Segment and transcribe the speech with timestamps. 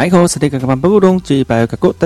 [0.00, 0.06] 大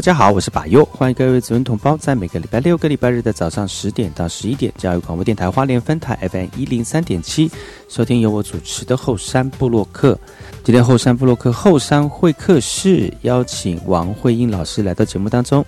[0.01, 7.49] 家好，我是把佑，欢迎各位子文同胞在每个礼拜六、个礼拜日的早上十点到十一点，教育广播电台花莲分台 FM 一零三点七，
[7.89, 10.19] 收听由我主持的后山部落客。
[10.65, 15.65] 今天后山部落客后山会客室邀请王慧英老师来到节目当中，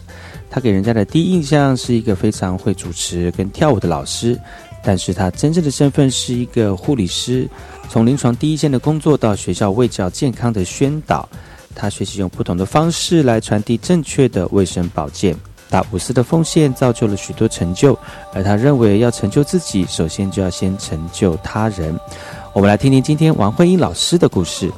[0.51, 4.37] 他给人家的第一印象是一个非常会主持跟跳舞的老师，
[4.83, 7.49] 但是他真正的身份是一个护理师，
[7.89, 11.29] 从临床第一线的工作到学校卫教健康的宣导。
[11.77, 15.37] 他学习用不同的方式来传递正确的卫生保健，
[15.71, 17.97] 他无私的奉献造就了许多成就。
[18.33, 21.95] 而他认为要成就自己，首先就要先成就他人。
[22.55, 24.73] 我们来听听今天王慧英老师的故事。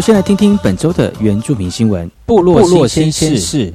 [0.00, 2.10] 们先来听听本周的原住民新闻。
[2.24, 3.70] 部落部落先先事。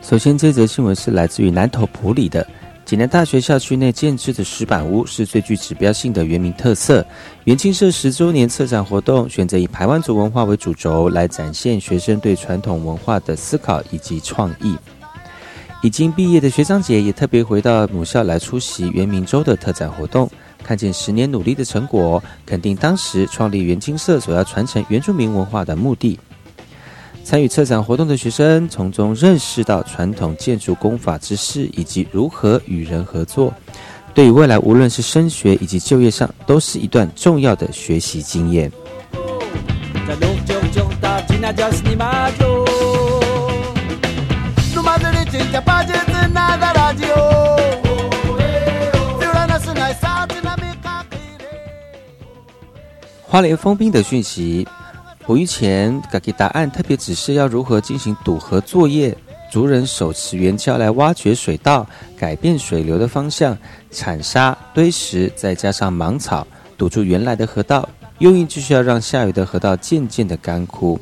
[0.00, 2.46] 首先，这则新闻是来自于南投埔里的。
[2.86, 7.04] 济南大学校区内建制的石板屋是最具指标性的原民特色。
[7.42, 14.76] 元庆社十周年策展活动选择以排湾族文化为主轴，来展现学生对传统文化的思考以及创意。
[15.82, 20.30] 已经毕业的学长姐也特别回到母校来出席元明周的特展活动，
[20.62, 26.16] 看见十年努力的成果，肯定当时创立元青社所要传承原住民文化的目的。
[27.26, 33.52] 参与策展活动的学生，从中认识到传统建筑工法知识以及如何与人合作，
[34.14, 38.70] 对于未来无论是升学以及就业上，都是一段重要的学习经验。
[53.24, 54.64] 花莲封冰的讯息。
[55.26, 59.16] 捕鱼前，给给答案特别指示要如何进行堵河作业。
[59.50, 61.84] 族人手持圆锹来挖掘水道，
[62.16, 63.58] 改变水流的方向，
[63.90, 66.46] 铲沙堆石，再加上芒草
[66.78, 67.88] 堵住原来的河道。
[68.18, 70.96] 用意就是要让下游的河道渐渐的干枯。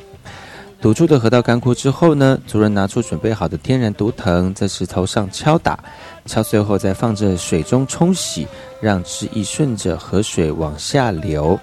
[0.81, 5.79] 堵住的河道干枯之后呢，族人拿出准备好的天然毒藤，在石头上敲打，
[6.25, 8.49] 敲碎后再放着水中冲洗，
[8.81, 11.61] 让汁液顺着河水往下流。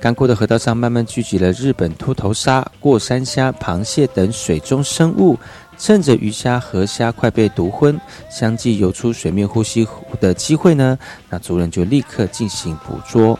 [0.00, 5.38] 干枯的河道上慢慢聚集了日本秃头鲨、过山虾、螃蟹等水中生物。
[5.76, 7.98] 趁着鱼虾、河虾快被毒昏，
[8.30, 9.86] 相继游出水面呼吸
[10.20, 10.98] 的机会呢，
[11.30, 13.38] 那族人就立刻进行捕捉。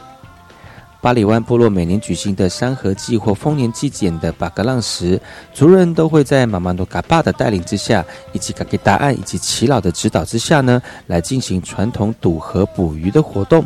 [1.02, 5.19] 巴里湾部落每年举行的山河祭或丰年祭典的巴格浪时，
[5.55, 13.64] 族人都会在马马诺嘎巴的带领之下，以及嘎给答案以及耆老的指导之下呢，来进行传统渡河捕鱼的活动。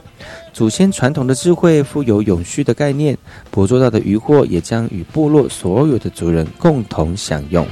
[0.53, 3.19] 祖先传统的智慧富有永续的概念，
[3.51, 7.67] 捕捉到的渔获也将与部落所有的族人共同享用。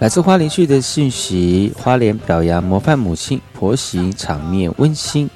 [0.00, 5.28] 来自花莲区的信息：花莲表扬模范母亲婆媳，场面温馨。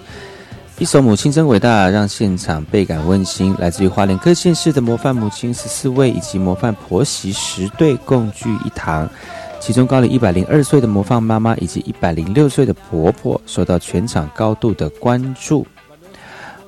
[0.79, 3.55] 一首《母亲真伟大》，让现场倍感温馨。
[3.59, 9.07] 来自于花莲各县市的模范母亲十四位，以及模范婆媳十对，共聚一堂。
[9.61, 15.67] 其中高龄一百零二岁的模范妈妈，以及一百零六岁的婆婆，受到全场高度的关注。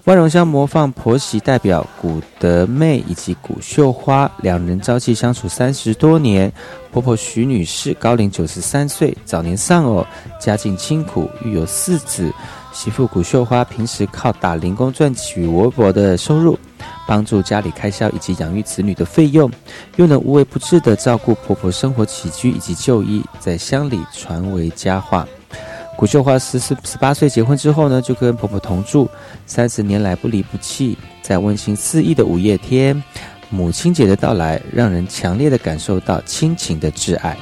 [0.06, 6.50] 万荣乡模范婆媳代表古德妹以及古秀花两人朝夕相处三十多年。
[6.93, 10.06] 婆婆徐女士高龄九十三岁，早年丧偶，
[10.41, 12.32] 家境清苦，育有四子。
[12.73, 16.56] 媳妇古秀花平时靠打零工赚取微薄的收入，
[17.05, 19.50] 帮助家里开销以及养育子女的费用，
[19.97, 25.26] 又能无微不至的照顾婆婆生活起居以及就医，在乡里传为佳话。
[25.97, 29.09] 古秀华十四十八岁结婚之后呢，就跟婆婆同住，
[29.47, 30.97] 三十年来不离不弃。
[31.23, 33.03] 在温馨四溢的五月天，
[33.49, 37.35] 母亲节的到来，让人强烈的感受到亲情的挚爱。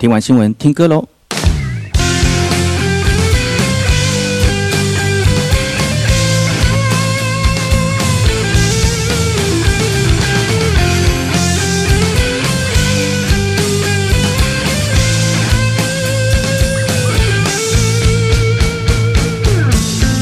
[0.00, 1.06] 听完新闻，听歌喽。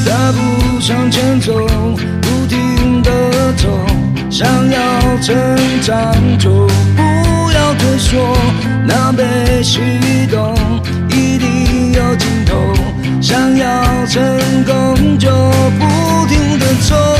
[0.04, 1.54] 大步向前走，
[2.20, 3.68] 不停的走，
[4.28, 5.36] 想要成
[5.82, 6.66] 长就
[6.96, 7.07] 不
[8.08, 8.36] 要退缩。
[8.86, 9.80] 那被启
[10.30, 10.54] 动，
[11.10, 12.56] 一定有尽头。
[13.20, 15.28] 想要成功，就
[15.78, 17.17] 不停的走。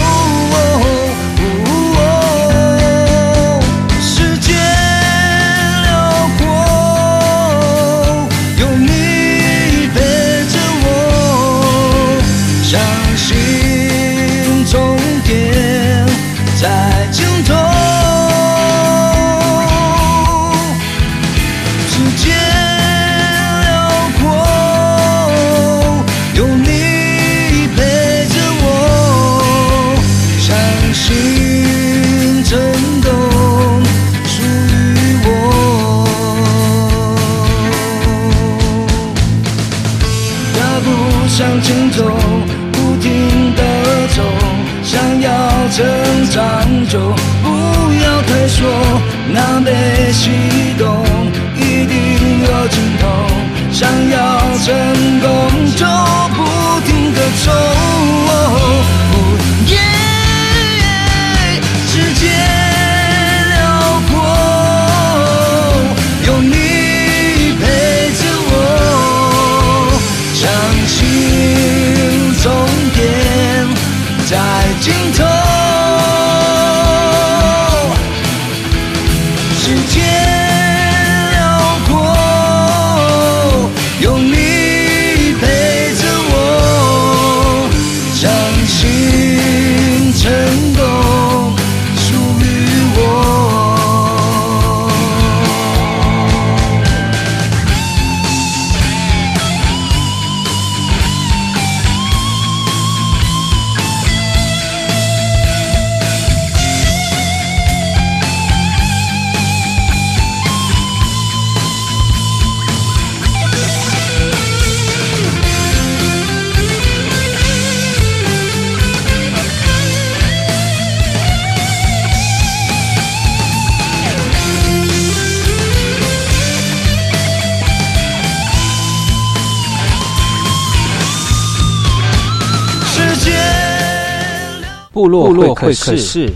[135.08, 136.30] 部落会客室。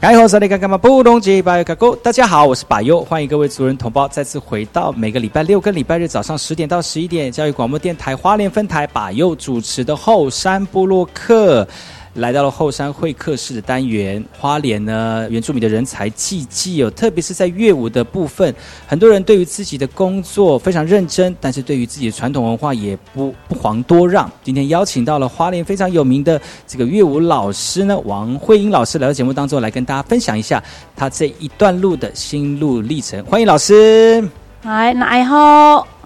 [0.00, 11.68] 哎，好，萨利嘎嘎嘛布隆吉巴尤卡沟，大家好，我是巴尤，欢迎各位族人同胞再次回到每个礼拜六跟礼拜日早上十点到十一点，教育广播电台花莲分台巴尤主持的后山部落客。
[12.14, 18.52] 来到了后山会客室的单元，花莲呢原住民的人才济济哦，特别是在乐舞的部分，
[18.86, 24.30] 很多人对于自己的工作非常认真，但是对于自己的传统文化也不不遑多让。
[24.42, 30.62] 今天邀请到了花莲非常有名的这个乐舞老师呢，王慧英老师来到节目当中来跟大家分享一下
[30.96, 33.24] 他这一段路的心路历程。
[33.24, 34.28] 欢迎老师，
[34.62, 35.99] 嗨，那好。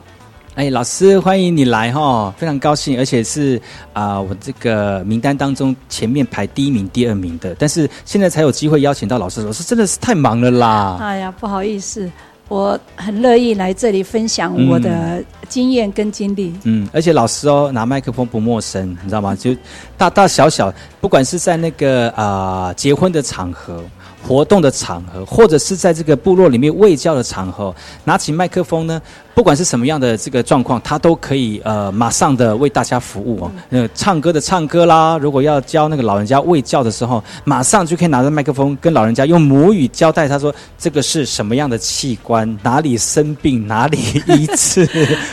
[0.54, 3.60] 哎，老师，欢迎你来哈，非常高兴，而且是
[3.92, 10.96] 啊，我这个名单当中前面排第一名、第二名的，但是现在才有机会邀请到老师，老师真的是太忙了啦。
[11.00, 12.08] 哎呀，不好意思，
[12.46, 16.54] 我很乐意来这里分享我的经验跟经历。
[16.62, 19.34] 嗯，而且老师哦，拿麦克风不陌生，你知道吗？
[19.34, 19.50] 就
[19.98, 23.82] 大大小小，不管是在那个啊结婚的场合。
[24.26, 29.00] 活动的场合，或者是在这个部落里面喂教的场合，拿起麦克风呢，
[29.34, 33.52] 不管是什么样的这个状况，他都可以呃马上的为大家服务哦。
[33.70, 44.84] 呃，唱歌的唱歌啦，如果要教那个老人家喂教的时候，马上就可以拿着麦克风跟老人家用母语交代，他说这个是什么样的器官，哪里生病哪里医治。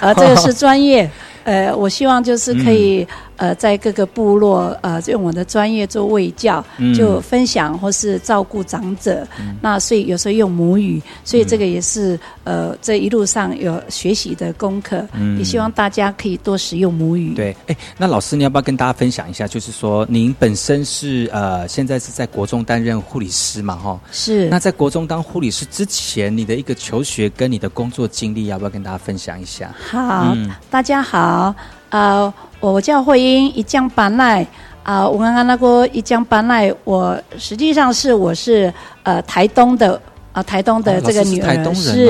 [0.01, 1.09] 啊， 这个是专业。
[1.43, 3.07] 呃，我希望就是可以。
[3.41, 6.63] 呃，在各个部落，呃，用我的专业做卫教，
[6.95, 9.27] 就分享或是照顾长者。
[9.59, 15.03] 那所以有时候用母语，所以这个也是呃，这一路上有学习的功课。
[15.39, 17.33] 也希望大家可以多使用母语。
[17.33, 19.47] 对，哎，那老师你要不要跟大家分享一下？
[19.47, 23.75] 就是说，您本身是呃，现在是在国中担任护理师嘛？
[23.75, 24.47] 哈，是。
[24.49, 29.73] 那在国中当护理师之前，你的一个求学跟你的工作经历，要不要跟大家分享一下？
[29.89, 30.37] 好，
[30.69, 31.55] 大家好，
[31.91, 32.33] 呃。
[32.61, 34.45] 我叫慧英，一江班来
[34.83, 35.09] 啊！
[35.09, 38.71] 我刚刚那个一江班来，我实际上是我是
[39.01, 39.99] 呃台东的
[40.31, 42.05] 啊，台东的这个女儿是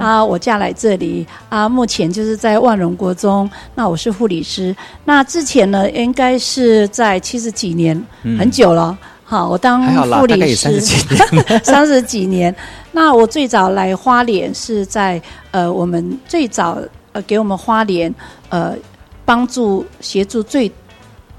[0.00, 4.74] 啊，我嫁来这里啊，目前就是在万荣国中，那我是护理师。
[5.04, 8.02] 那之前呢，应该是在七十几年，
[8.38, 8.96] 很久了。
[9.24, 9.86] 好，我当
[10.18, 10.80] 护理师
[11.62, 12.56] 三十几年。
[12.92, 15.20] 那我最早来花莲是在
[15.50, 16.78] 呃，我们最早
[17.12, 18.14] 呃给我们花莲
[18.48, 18.74] 呃。
[19.26, 20.72] 帮助协助最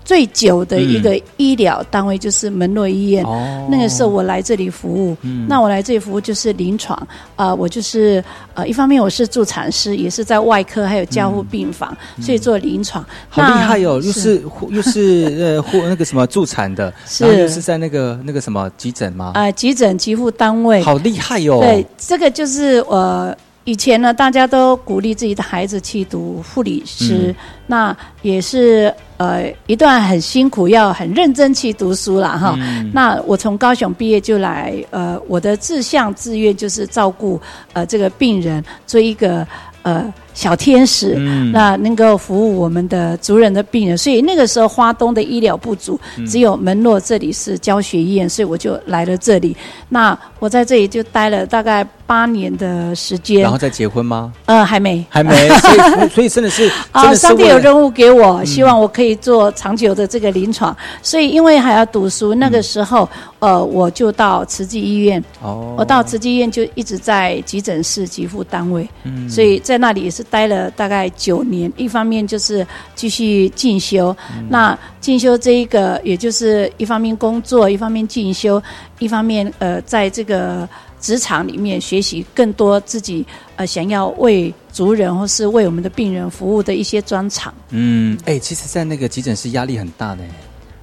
[0.06, 3.26] 最久的一个医疗单位就是门诺医院。
[3.70, 5.18] 那个时候我来这里服务，
[5.50, 7.08] 那我来这里服务就是临床。
[7.36, 13.06] 呃，我就是呃，一方面我是助产师，也是在外科还有加护病房，所以做临床。
[13.28, 14.00] 好厉害哦！
[14.02, 19.32] 又是又是呃护那个什么助产的，然后又是在那个那个什么急诊吗？
[19.34, 20.82] 啊，急诊急护单位。
[20.82, 21.60] 好厉害哟！
[21.60, 23.36] 对，这个就是呃。
[23.68, 32.58] 以前呢，大家都鼓励自己的孩子去读护理师，那也是呃一段很辛苦，要很认真去读书了哈。
[32.94, 37.38] 那我从高雄毕业就来，呃，我的志向志愿就是照顾
[37.74, 39.46] 呃这个病人，做一个
[39.82, 40.14] 呃。
[40.38, 41.16] 小天使，
[41.52, 49.58] 那能够服务我们的族人的病人，所以那个时候花东的医疗不足，只有门诺这里是教学医院，所以我就来了这里。
[49.90, 53.42] 那我在这里就待了大概八年的时间。
[53.42, 54.32] 然后再结婚吗？
[54.46, 55.34] 呃，还没，还没。
[55.50, 60.76] 所以，所以真的是啊，上帝有任务给我，希望我可以做长久的这个临床。
[61.02, 65.24] 所以，因为还要读书，那个时候，呃，我就到慈济医院。
[65.42, 68.88] 哦，我到慈济医院就一直在急诊室急护单位。
[69.04, 70.27] 嗯，所以在那里也是。
[70.30, 72.66] 待了大概九年，一方面就是
[72.96, 74.16] 继续进修，
[74.50, 78.62] 那进修这一个，也就是一方面工作，一方面进修，
[79.00, 80.68] 一方面呃，在这个
[81.00, 87.54] 职场里面学习更多自己呃想要为族人或是为我们的病人服务的一些专长。
[87.70, 90.24] 嗯，哎，其实，在那个急诊室压力很大的。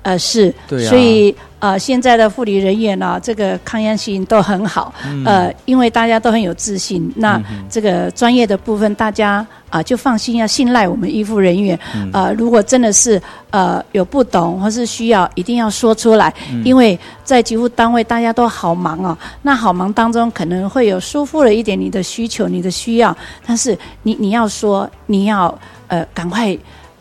[0.04, 0.54] 呃，是，
[0.86, 4.92] 所以呃，现在的护理人员呢，这个抗压性都很好，
[5.24, 11.78] 呃，因为大家都很有自信，那这个专业的部分，大家啊就放心要信赖我们医护人员，
[12.12, 13.20] 呃，如果真的是
[13.50, 16.30] 呃有不懂或是需要，一定要说出来，
[16.62, 25.58] 因为在急护单位大家都好忙哦，那好忙当中可能会有疏忽了一点你的需求、你的需要，但是你你要说，你要
[25.88, 26.54] 呃赶快。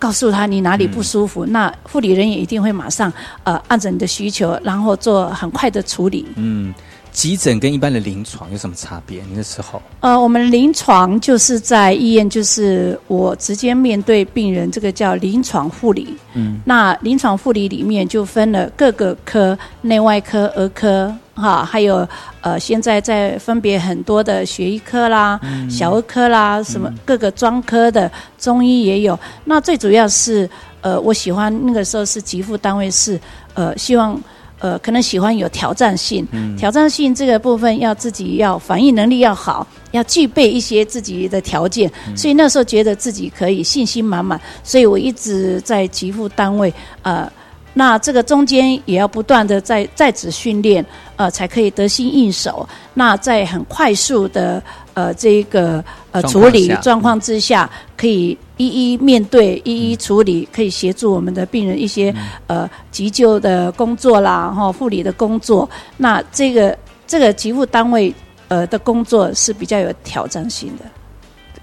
[0.04, 3.12] 告诉他你哪里不舒服，那护理人员一定会马上
[3.46, 6.28] 呃按照你的需求，然后做很快的处理。
[6.36, 6.74] 嗯，
[7.14, 9.22] 急诊跟一般的临床有什么差别？
[9.34, 9.82] 那时候？
[10.00, 16.18] 呃，我们临床就是在医院，就是我直接面对病人，这个叫临床护理。
[16.34, 21.16] 嗯，那临床护理里面就分了各个科，内外科、儿科。
[21.36, 22.08] 哈，还有
[22.42, 29.20] 呃，现在在分别很多的血医科啦、小儿科啦，什么各个专科的中医也有。
[29.46, 30.48] 那最主要是
[30.82, 33.20] 呃，我喜欢那个时候是急付单位是
[33.56, 34.22] 呃，希望
[34.64, 36.26] 呃，可能喜欢有挑战性，
[36.58, 47.30] 挑战性这个部分要自己要反应能力要好，要具备一些自己的条件，所以那时候觉得自己可以信心满满，所以我一直在极富单位，呃，
[47.74, 50.86] 那这个中间也要不断的在在职训练，
[51.18, 52.66] 呃，才可以得心应手。
[52.94, 58.38] 那在很快速的呃这一个呃处理状况之下，可以。
[58.58, 62.14] 一一面对，一一处理，可以协助我们的病人一些
[62.46, 65.68] 呃急救的工作啦，哈护理的工作。
[65.98, 68.14] 那这个这个急护单位
[68.50, 70.86] 呃的工作是比较有挑战性的。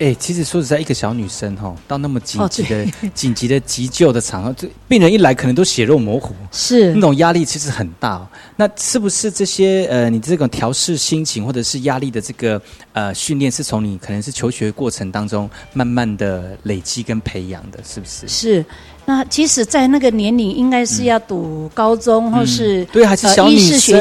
[0.00, 8.26] 哎，其实说实在，一个小女生哈，到那么紧急的、 紧急的急救的场合，这病人一来，可能都血肉模糊，是那种压力其实很大。
[8.56, 12.60] 那是不是这些呃，你这种调试心情或者是压力的这个
[12.94, 18.26] 呃训练，是从你可能是求学过程当中慢慢的累积跟培养的，是不是？
[18.26, 18.64] 是。
[19.10, 23.98] 那其实在那个年龄，应该是要读高中或是对还是小女生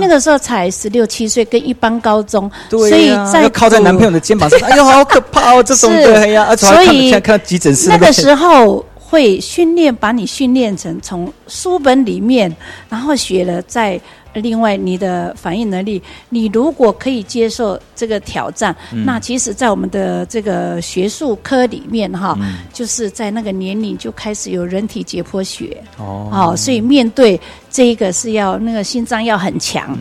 [0.00, 5.62] 那个时候才十六七岁，跟一般高中，所以在靠在男朋友的肩膀上， 哎呦，好可怕哦！
[5.62, 12.50] 这种对呀，所以看看急诊室那个时候会训练，把你训练成从书本里面，
[12.88, 14.00] 然后学了在。
[14.34, 22.38] 另外，你的反应能力，你如果可以接受这个挑战，那其实，在我们的这个学术科里面，哈，
[22.72, 27.40] 就是在那个年龄就开始有人体解剖学，哦，所以面对。
[27.70, 29.96] 这一个是要那个心脏要很强，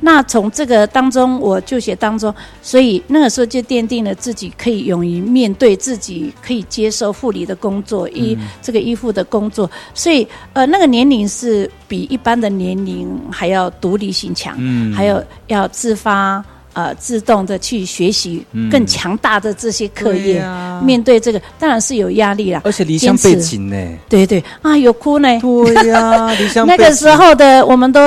[0.00, 14.56] 那从这个当中我就写当中，所以那个时候就奠定了自己可以勇于面对自己可以接受护理的工作，医这个医护的工作，所以呃那个年龄是比一般的年龄还要独立性强，
[14.92, 16.44] 还有要自发。
[16.76, 20.44] 呃，自动的去学习更强大的这些课业，
[20.82, 22.62] 面对这个当然是有压力啦。
[22.64, 23.76] 而且离乡背景呢？
[24.08, 25.28] 对对啊，有哭呢。
[25.40, 28.00] 对呀， 离乡那个时候的，我们都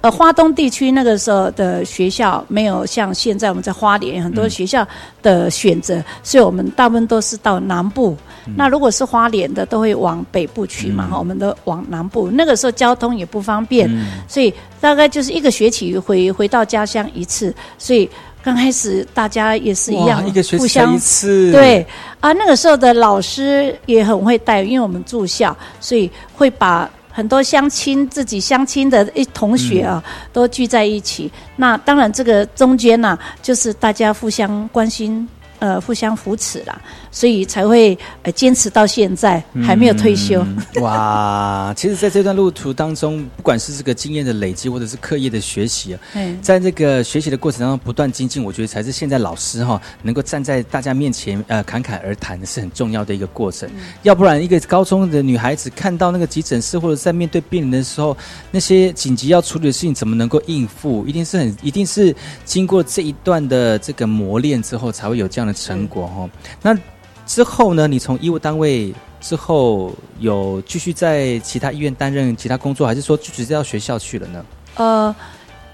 [0.00, 4.86] 呃，花东地区那个时候的学校没有像现在我们在花莲很多学校
[5.22, 8.16] 的选择，所以我们大部分都是到南部。
[8.56, 12.30] 那如果是花莲的，都会往北部去嘛，哈，我们都往南部。
[12.30, 13.90] 那个时候交通也不方便，
[14.26, 18.08] 所以大概就是一个学期回回到家乡一次，所以。
[18.42, 21.52] 刚开始大家也是一样，一个学期一次。
[21.52, 21.86] 对
[22.20, 31.30] 啊，那个时候的老师也很会带，因为我们住校，所以会把很多相亲、自己相亲的一同学啊，都聚在一起。
[31.56, 35.28] 那当然，这个中间呢，就是大家互相关心。
[35.58, 40.44] 呃，互相扶持啦，所以才会呃坚持到现在，还没有退休。
[40.80, 46.00] 哇，其实，在这段路途当中，不管是这个经验的累积，或者是课业的学习啊，
[46.40, 53.68] 在这个学习的过程当中不断精进，我觉得才是现在老师哈能够站在大家面前呃侃侃而谈是很重要的一个过程。
[54.04, 58.16] 要不然，一个高中的女孩子看到那个急诊室或者在面对病人的时候，
[58.52, 61.04] 那些紧急要处理的事情怎么能够应付？
[61.04, 65.47] 一定是很，一定是经过这一段的这个磨练之后，才会有这样。
[65.52, 66.28] 成果哈，
[66.62, 66.78] 那
[67.26, 67.86] 之后呢？
[67.86, 74.44] 你从医务单位之后有继续在其他医院担任其他工作，还是说就直接到学校去了呢？
[74.76, 75.14] 呃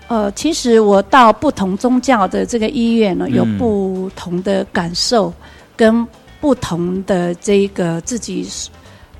[0.09, 5.33] 呃，其实我到不同宗教的这个医院呢，有不同的感受，
[5.77, 6.07] 跟
[6.41, 8.47] 不同的这个自己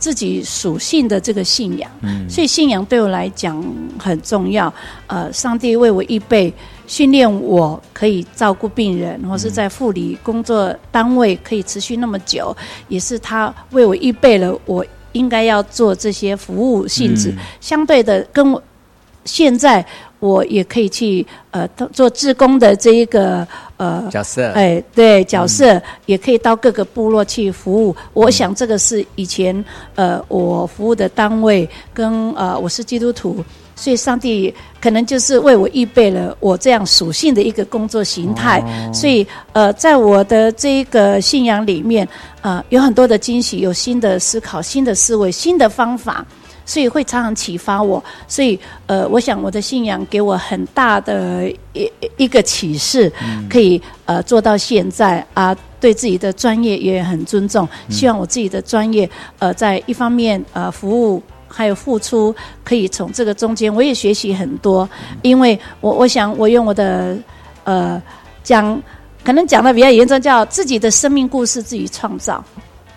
[0.05, 1.91] 自己属性的这个信仰，
[2.29, 3.65] 所以信仰对我来讲
[3.99, 4.71] 很重要。
[5.07, 6.53] 呃，上帝为我预备。
[6.87, 12.55] 训练我可以照顾病人，或是在护理工作单位可以持续那么久，
[12.89, 17.33] 也是他为我预备了我应该要做这些服务性质。
[17.59, 18.63] 相对的，跟我
[19.25, 19.83] 现在
[20.25, 27.95] 我也可以去呃做志工的这一个呃角色，哎，对角色也可以到各个部落去服务。
[28.15, 29.65] 我想这个是以前
[29.97, 33.45] 呃我服务的单位跟呃我是基督徒。
[33.77, 38.63] 所以，上帝可能就是为我预备了我这样属性的一个工作形态。
[38.95, 42.09] 所以，呃，在我的这个信仰里面，
[42.41, 46.25] 呃，有很多的惊喜，有新的思考、新的思维、新的方法，
[46.65, 48.03] 所以会常常启发我。
[48.27, 53.13] 所以，呃，我想我的信仰给我很大的一一个启示，
[53.49, 57.69] 可以呃做到现在啊，对自己的专业也很尊重。
[57.89, 61.23] 希望我自己的专业，呃，在一方面呃服务。
[61.47, 64.89] 还有付出，可以从这个中间，我也学习很多。
[65.23, 67.17] 因为我我想，我用我的
[67.63, 68.03] 呃
[68.43, 68.83] 讲，
[69.23, 72.45] 可能讲的比较严重，叫自己的生命故事自己创造。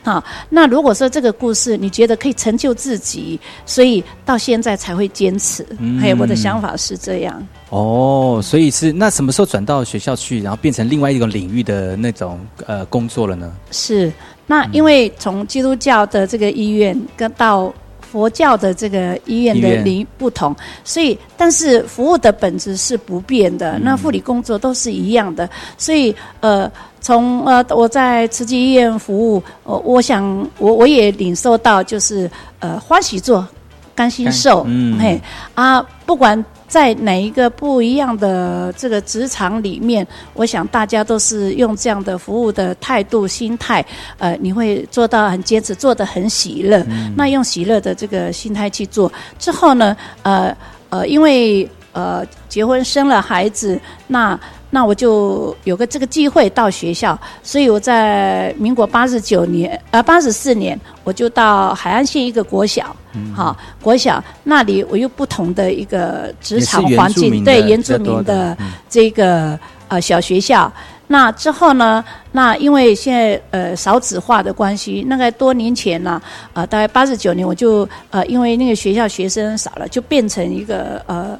[0.07, 5.67] 好，那如果说这个故事你觉得可以成就自己，所以到现在才会坚持。
[5.99, 7.45] 还有我的想法是这样。
[7.71, 13.51] 哦，所以是那什么时候转到学校去，然后变成另外一个领域的那种呃工作了呢？
[13.69, 14.09] 是，
[14.45, 17.73] 那因为从基督教的这个医院跟到。
[18.11, 23.77] 佛教的这个医院的领不同，所以但是服务的本质是不变的。
[23.79, 30.23] 那护理工作都是一样的，所以呃，从呃我在慈济医院服务，我我想
[30.57, 33.45] 我我也领受到就是呃欢喜做，
[33.93, 35.21] 甘心受，嗯嘿
[35.53, 36.43] 啊，不管。
[36.67, 43.83] 在哪一个不一样的这个职场里面，我想大家都是用这样的服务的态度、心态，
[44.17, 46.85] 呃，你会做到很坚持，做得很喜乐。
[47.15, 50.55] 那用喜乐的这个心态去做之后呢，呃
[50.89, 54.39] 呃，因为呃结婚生了孩子，那。
[54.69, 62.93] 那我就有个这个机会到学校，所以我在民国八十九年，呃八十四年，我就到海岸县一个国小，
[63.33, 68.57] 好国小那里我有不同的一个职场环境，对原住民的
[68.89, 70.69] 这个呃小学校。
[71.07, 72.03] 那之后呢，
[72.33, 81.39] 那因为现在呃少子化的关系，那个多年前呢，呃大概八十九年，我就呃因为那个学校学生少了，就变成一个呃。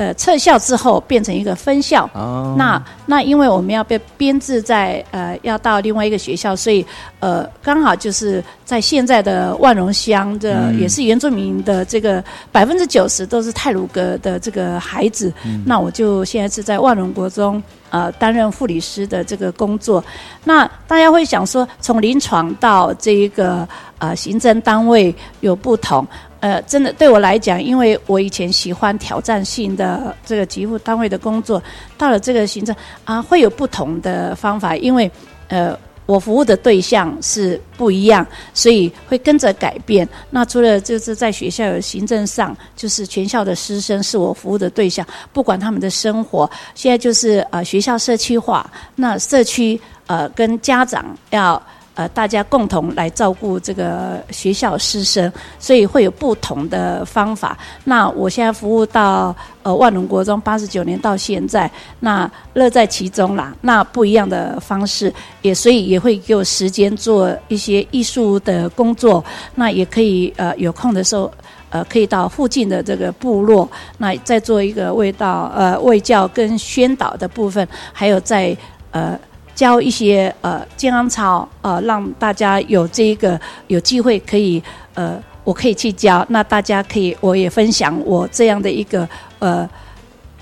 [0.00, 2.08] 呃，撤校之后变成一个分校，
[2.56, 6.82] 那那因为我们要被编制在呃，要到另外一个学校，所以
[7.18, 15.30] 呃，刚好就是在现在的万荣乡的，也是原住民的这个百分之九十都是泰鲁格的这个孩子，
[15.66, 20.02] 那我就现在是在万荣国中呃担任护理师的这个工作。
[20.44, 26.06] 那大家会想说，从临床到这一个呃行政单位有不同。
[26.40, 31.62] 呃，真的对我来讲，因为我以前喜欢挑战性的这个级务单位的工作，
[31.98, 32.74] 到了这个行政
[33.04, 35.10] 啊，会有不同的方法，因为
[35.48, 40.08] 呃，我服务的对象是不一样，所以会跟着改变。
[40.30, 51.62] 那除了就是在学校有行政上，就是全校的师生是我服务的对象，不管他们的生活，现在就是呃学校社区化，那社区呃跟家长要。
[51.94, 57.58] 呃，大家共同来照顾这个学校师生，所以会有不同的方法。
[57.84, 63.54] 那我现在服务到呃万隆国中八十九年到现在，那乐在其中啦。
[63.60, 69.22] 那不一样的方式，也所以也会给我时间做一些艺术的工作。
[69.56, 71.30] 那也可以呃有空的时候，
[71.70, 78.56] 呃可以到附近的这个部落，那再做一个味道呃卫教跟宣导的部分，还有在
[78.92, 79.18] 呃。
[79.60, 84.62] 教一些呃健康操，呃让大家有这一个有机会可以
[84.94, 89.06] 呃我可以去教，那大家可以我也分享我这样的一个
[89.38, 89.68] 呃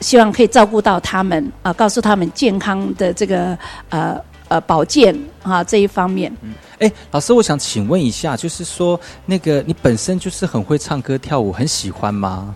[0.00, 6.33] 希望可以照顾到他们啊，告诉他们健康的这个呃呃保健啊这一方面。
[6.42, 12.54] 嗯，哎，老师，我想请问一下，就是说那个你本身就是很会唱歌跳舞，很喜欢吗？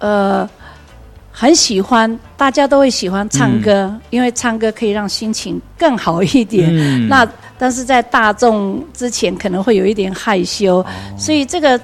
[0.00, 0.46] 呃。
[1.30, 7.08] 很喜欢，大家都会喜欢唱歌，因为唱歌可以让心情更好一点。
[7.08, 7.26] 那
[7.58, 10.84] 但是在大众之前可能会有一点害羞，
[11.16, 11.80] 所以这个。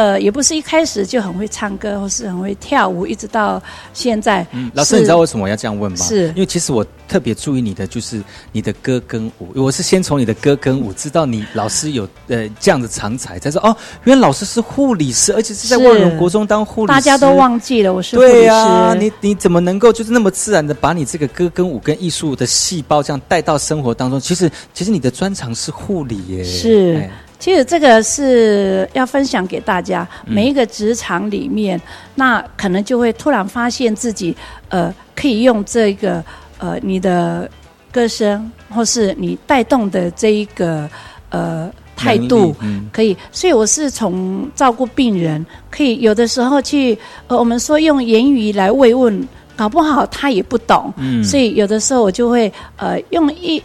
[0.00, 4.46] 呃，也不是一开始就很会唱歌，或是很会跳舞，一直到现在。
[4.52, 5.98] 嗯，老师，你知道为什么我要这样问吗？
[5.98, 9.48] 是因为其实我特别注意你的，就是你的歌跟舞。
[9.54, 16.96] 我是先从你的歌跟舞知道你老师有呃这样的长才，才说哦，原来老师是护理师，而且是在万荣国中当护理师。
[16.96, 18.32] 大家都忘记了我是护理师。
[18.32, 24.18] 对啊，你你怎么能够就是那么自然的把你这个歌跟舞跟艺术的细胞这样带到生活当中？
[24.18, 26.42] 其实其实你的专长是护理耶。
[26.42, 27.10] 是。
[27.40, 31.80] 其实这个是要分享给大家，每一个职场里面，
[32.14, 34.36] 那可能就会突然发现自己，
[34.68, 36.22] 呃，可以用这个
[36.58, 37.50] 呃你的
[37.90, 40.86] 歌声，或是你带动的这一个
[41.30, 42.54] 呃态度，
[42.92, 43.16] 可以。
[43.32, 49.26] 所以我是从照顾病人，可以有的时候去，呃，我们说用言语来慰问，
[49.56, 50.92] 搞不好他也不懂，
[51.24, 53.62] 所以有的时候我就会呃用一。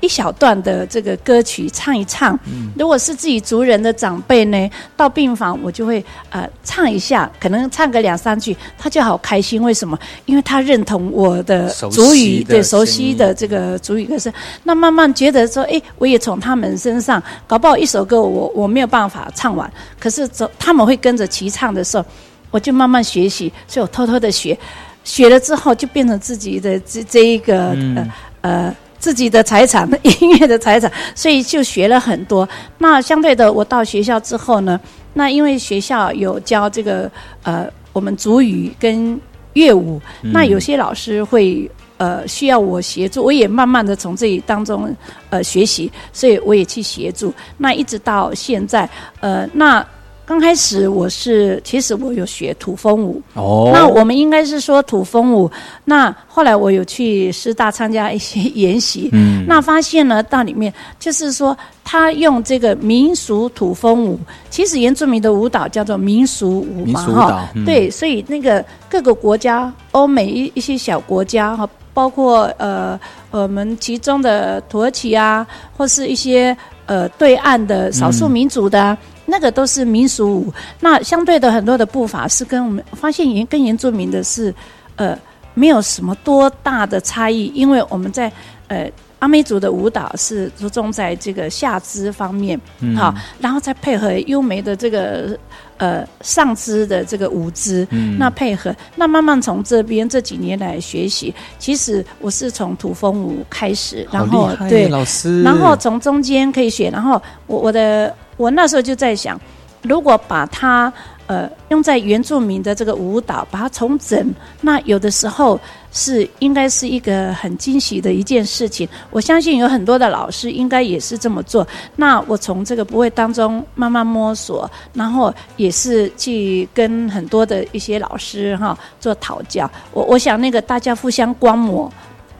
[0.00, 2.38] 一小段的这个歌曲唱一唱，
[2.76, 9.62] 如果是自己族人的长辈呢，到病房我就会呃唱一下，可能唱个两三句，他就好开心。
[9.62, 9.98] 为什么？
[10.26, 14.30] 因为他认同我的族语，对熟悉的这个族语歌声。
[14.62, 22.04] 那慢慢觉得说，哎，我也从他们身上，搞不好一首歌我我没有办法唱完，可是走他们会跟着齐唱的时候，
[22.50, 24.58] 我就慢慢学习，所以我偷偷的学，
[25.02, 28.76] 学了之后就变成自己的这这一个呃呃。
[29.04, 29.86] 自己的财产，
[30.22, 32.48] 音乐的财产，所以就学了很多。
[32.78, 34.80] 那相对的，我到学校之后呢，
[35.12, 37.10] 那因为学校有教这个
[37.42, 39.20] 呃，我们主语跟
[39.52, 44.96] 乐舞，那有些老师会呃需要我协助，我也慢慢的从这里当中
[45.28, 47.30] 呃学习，所以我也去协助。
[47.58, 48.88] 那一直到现在，
[49.20, 49.86] 呃，那
[50.26, 53.20] 刚开始我是，其实我有学土风舞。
[53.34, 55.50] 哦，那我们应该是说土风舞。
[55.84, 72.98] 那后来我有去师大参加一些研习，嗯，那发现呢，到里面就是说，他用这个民俗土风舞，其实原住民的舞蹈叫做民俗舞嘛，哈，对，所以那个各个国家，欧美一一些小国家哈，包括呃
[73.30, 76.56] 我们其中的土耳其啊，或是一些
[76.86, 78.96] 呃对岸的少数民族的。
[79.26, 84.54] 那个都是民俗舞，那相对的很多的步伐是跟我们发现原跟原住民的是，
[84.96, 85.18] 呃，
[85.54, 88.30] 没有什么多大的差异，因为我们在
[88.68, 92.60] 呃阿美族的舞蹈是着重在这个下肢方面，
[92.94, 95.38] 好，然后再配合优美的这个
[95.78, 97.86] 呃上肢的这个舞姿，
[98.18, 108.14] 那配合，那慢慢从这边这几年来学习，其实我是从土风舞开始，然后对老师，然后从中间可以学，然后我我的。
[108.36, 109.40] 我那时候就在想，
[109.82, 110.92] 如果把它
[111.26, 115.58] 呃用在原住民的这个舞蹈，把它重整，那有的时候
[115.92, 118.88] 是应该是一个很惊喜的一件事情。
[119.10, 121.66] 我相信有很多的老师应该也是这么做。
[121.96, 129.70] 那我从这个不会当中慢慢摸索，然后也是去跟很多的一些老师哈做讨教。
[129.92, 131.92] 我我想那个大家互相观摩。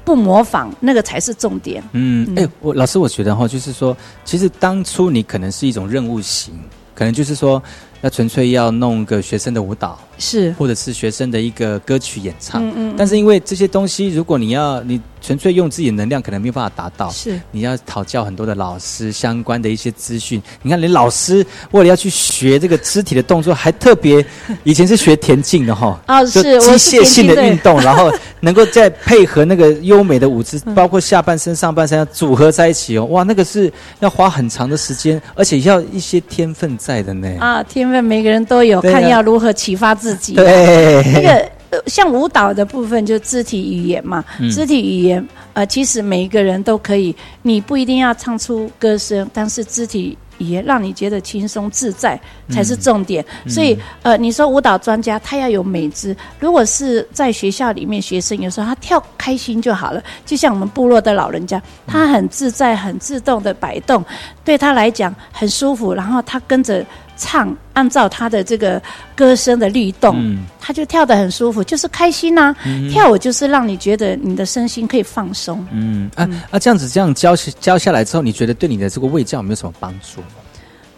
[0.05, 1.83] 不模仿那个才是重点。
[1.93, 6.53] 嗯，哎，我老师，我觉得哈，就是说，其实当初你可能是一种任务型，
[6.95, 7.63] 可能就是说。
[8.07, 12.65] 那纯粹要弄个学生的舞蹈，是，或者是学生的一个歌曲演唱。
[12.65, 12.95] 嗯嗯。
[12.97, 17.11] 但是因为这些东西，如果你要你纯粹用自己的能量，可能没有办法达到。
[17.11, 17.41] 是。
[17.51, 20.43] 你要讨教很多的老师相关的一些资讯。
[20.63, 24.25] 你看，连老师为了要去学这个肢体的动作，还特别
[24.63, 26.01] 以前是学田径的哈。
[26.09, 26.61] 哦，是。
[26.61, 33.05] 机械性的运动， 然后能够再配合那个优美的舞姿，包括下半身、上半身要组合在一起哦。
[33.07, 37.29] 哇，那个是要花很长的时间，而且要一些天分在的呢。
[37.41, 38.05] 啊，天分。
[38.05, 40.35] 每个人都有看要如何启发自己。
[40.35, 44.23] 对，那个像舞蹈的部分，就肢体语言嘛。
[44.53, 50.19] 肢体语言，呃，其实每一个人都可以，你不一定要唱出歌声，但是肢体。
[50.39, 64.05] 也让你觉得轻松自在才是重点，所以呃，你说舞蹈专家他要有美姿，如果是在学校里面学生，有时候他跳开心就好了，就像我们部落的老人家，他很自在、很自动的摆动，
[64.45, 66.85] 对他来讲很舒服，然后他跟着
[67.17, 68.81] 唱，按照他的这个
[69.15, 72.55] 歌声的律动，他就跳得很舒服，就是开心呐。
[72.91, 75.67] 跳舞就是让你觉得你的身心可以放松。
[75.73, 80.21] 嗯啊啊，这样子这样教教下来之后，你觉得对你的这个卫教有没有什么帮助？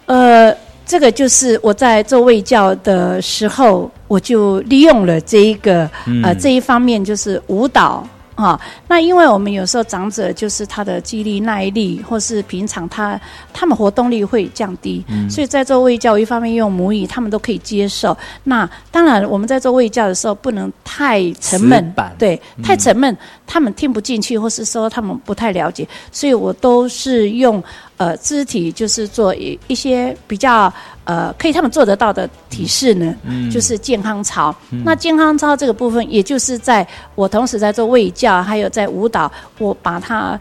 [0.05, 5.89] 呃，这个就是我在做卫教的时候，我就利用了这一个
[6.23, 8.07] 呃这一方面，就是舞蹈。
[8.37, 13.19] 啊，那因为我们有时候长者就是他的记忆力、耐力，或是平常他
[13.51, 18.15] 他们活动力会降低，所以在做卫教一方面用母语，他们都可以接受。
[18.43, 27.61] 那当然我们在做卫教的时候不能太沉闷，对，太沉闷他们听不进去，或是说他们不太了解，所以我都是用
[27.97, 30.73] 呃肢体，就是做一一些比较。
[31.07, 33.15] 呃，可以他们做得到的体式呢，
[33.49, 34.53] 就是健康操。
[34.83, 40.37] 那健康操这个部分，也就是在我同时在做卫教，还有在舞蹈，我把它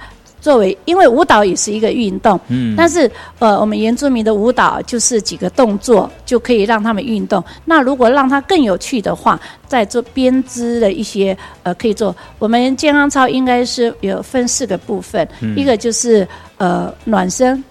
[0.47, 2.39] 作为，因为舞蹈也是一个运动。
[2.47, 2.77] 嗯。
[2.77, 7.43] 但是呃，我们原住民的舞蹈就是几个动作就可以让他们运动。
[7.65, 12.15] 那如果让它更有趣的话，在做编织的一些呃，可以做。
[12.39, 16.25] 我们健康操应该是有分四个部分，一个就是
[16.59, 17.63] 呃暖身。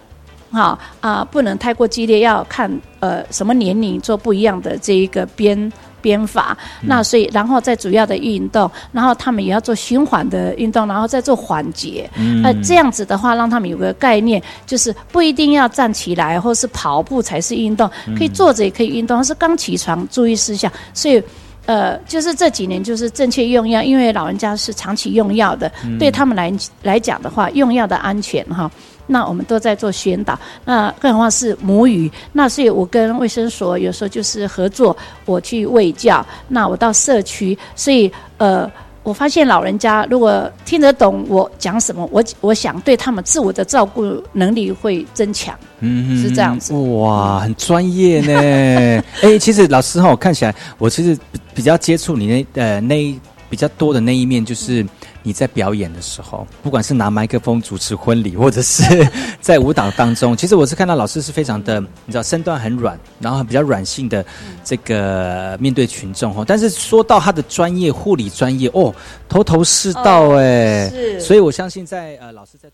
[0.52, 5.72] 好啊，不能太过激烈，要看呃什么年龄做不一样的这一个编
[6.06, 6.56] 编法。
[6.82, 12.08] 那所以，然后再主要的运动，然后他们也要做循环的运动，然后再做缓解。
[12.44, 20.72] 呃，这样子的话，让他们有个概念，就是不一定要站起来或是跑步才是运动，可以坐着也可以运动，是刚起床注意事项。
[20.94, 21.24] 所以，
[21.66, 28.70] 呃，就是这几年就是正确用药，因为老人家是长期用药的，对他们来来讲的话，用药的安全哈。
[29.08, 32.12] 那我们都在做宣导，那更何况是母语。
[32.34, 36.26] 那所以我跟卫生所有时候就是合作，我去喂教。
[36.48, 38.70] 那我到社区，所以呃，
[39.04, 45.58] 我发现老人家如果听得懂我讲什么，我我想对他们自我的照顾能力会增强。
[45.82, 46.74] 嗯，是这样子。
[46.74, 49.04] 哇，很专业呢。
[49.22, 51.18] 哎，其实老师哈，我看起来我其实
[51.54, 53.16] 比较接触你那呃那
[53.50, 54.86] 比较多的那一面就是。
[55.28, 58.84] 你在表演的时候，不管是拿麦克风主持婚礼，或者是
[59.42, 64.24] 在舞蹈当中，其实我是看到老师是非常的，你知道身段很软，然后比较软性的
[64.64, 66.46] 这个面对群众哈。
[66.48, 68.94] 但是说到他的专业护理专业哦，
[69.28, 72.70] 头头是道哎，是，所以我相信在呃老师在，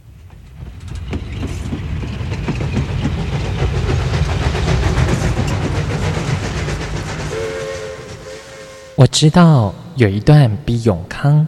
[8.97, 11.47] 我知道有一段比永康。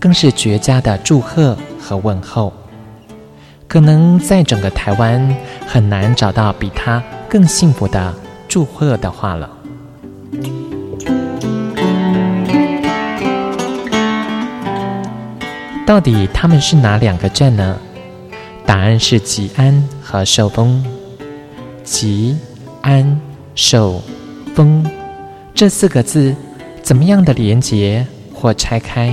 [0.00, 2.50] 更是绝佳的祝贺和问候，
[3.68, 5.36] 可能在整个台湾
[5.66, 8.14] 很难找到比他更幸福的
[8.48, 9.50] 祝贺的话了。
[15.86, 17.76] 到底他们是哪两个镇呢？
[18.64, 20.82] 答案是吉安和寿丰。
[21.84, 22.38] 吉
[22.80, 23.20] 安
[23.54, 24.00] 寿
[24.54, 24.88] 丰
[25.52, 26.34] 这四个字，
[26.80, 29.12] 怎么样的连结或拆开，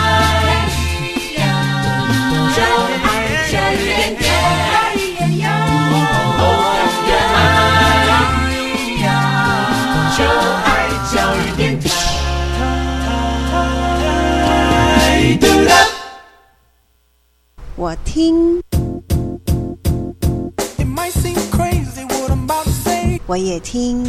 [17.81, 18.61] 我听，
[23.25, 24.05] 我也听，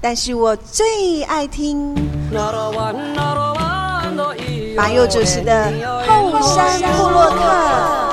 [0.00, 1.94] 但是我最爱听。
[4.74, 5.72] 马佑主持的
[6.04, 8.11] 后山部落客。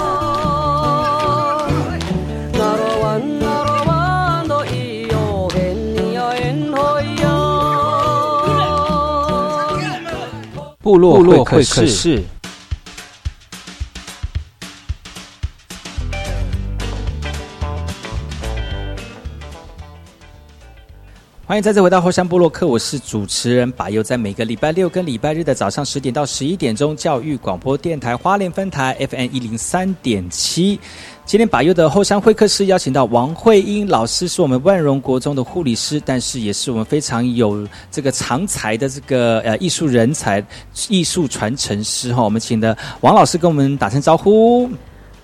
[10.89, 12.23] 部落会客室。
[21.45, 30.79] 欢迎再次回到后山部落客，我是主持人把佑，在每个礼拜六跟礼拜日的早上十点到十一点钟，教育广播电台花莲分台 FM 一零三点七。
[31.29, 40.43] 今天把优的后山会客室邀请到王慧英老师，是我们万荣国中的护理师，但是也是我们非常有这个长才的这个呃艺术人才、
[40.87, 42.23] 艺术传承师哈。
[42.23, 44.67] 我们请的王老师跟我们打声招呼，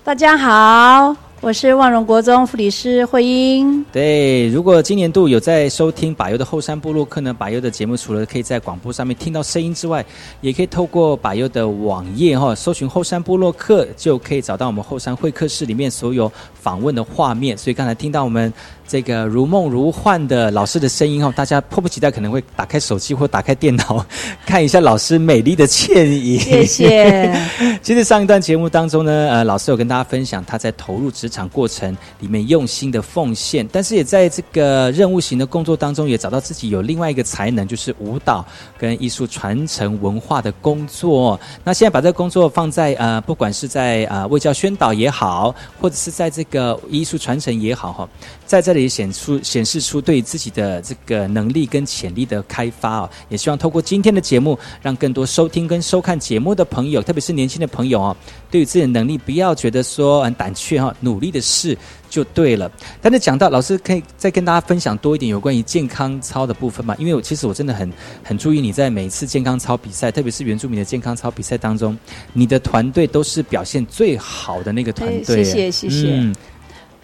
[0.04, 1.25] 大家好。
[1.46, 3.84] 我是万荣国中副理师惠英。
[3.92, 10.04] 对，如果今年度有在收听百优的后山部落客呢，百优的节目除了可以在广播上面听到声音之外，
[10.40, 17.56] 也可以透过百优的网页哈，搜寻后山部落客，就可以找到我们后山会客室里面所有访问的画面。
[17.56, 18.52] 所以刚才听到我们。
[18.88, 24.04] 这个如梦如幻的老师的声音哦，大家迫不及待可能会打开手机或打开电脑
[24.46, 26.38] 看一下老师美丽的倩影。
[26.38, 27.36] 谢谢。
[27.82, 38.44] 其实上一段节目当中呢，呃，老师有跟大家分享他在投入职场过程里面用心的奉献，但是也在这个任务型的工作当中也找到自己有另外一个才能，就是舞蹈
[38.78, 41.38] 跟艺术传承文化的工作。
[41.64, 48.08] 那现在把这个工作放在呃，不管是在呃卫教宣导也好，或者是在这个艺术传承也好哈。
[48.46, 58.16] 在这里显出显示出对自己的这个能力跟潜力的开发啊，也希望透过今天的节目，让更多收听跟收看节目的朋友，特别是年轻的朋友啊，
[58.50, 61.76] 对于自己的能力不要觉得说很胆怯哈，努力的试
[62.08, 62.70] 就对了。
[63.02, 66.94] 但是讲到老师可以再跟大家分享多一点有关于健康操的部分嘛？
[66.98, 67.92] 因为我其实我真的很
[68.22, 71.98] 很注意你在每一次健康操比赛，特别是原住民的健康操比赛当中，
[72.32, 75.42] 你的团队都是表现最好的那个团队。
[75.42, 76.32] 谢谢谢谢。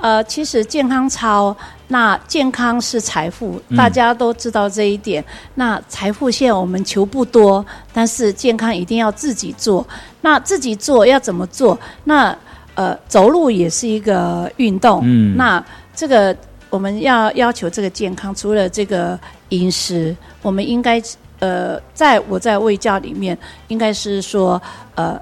[0.03, 5.25] 呃，其实健康操，那健康是财富，大家都知道这一点。
[5.55, 9.87] 那财富现在我们求不多，但是健康一定要自己做。
[10.21, 11.79] 那自己做要怎么做？
[12.03, 12.37] 那
[12.75, 15.03] 呃，走路也是一个运动。
[15.05, 16.37] 嗯，那这个
[16.69, 19.17] 我们要要求这个健康，除了这个
[19.51, 21.01] 饮食，我们应该
[21.39, 23.39] 呃，在我在卫教里面，
[23.69, 24.61] 应该是说
[24.97, 25.17] 呃。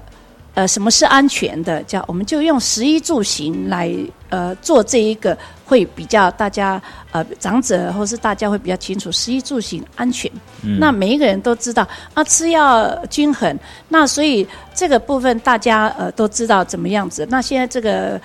[0.53, 1.81] 呃，什么是安全的？
[1.83, 3.89] 叫我们就用食衣住行来
[4.29, 6.81] 呃做这一个，会比较大家
[7.11, 10.29] 呃长者或是大家会比较清楚食衣住行安全。
[10.77, 13.57] 那每一个人都知道啊，吃要均衡。
[13.87, 17.25] 那所以这个部分大家呃都知道怎么样子。
[17.29, 18.19] 那现在这个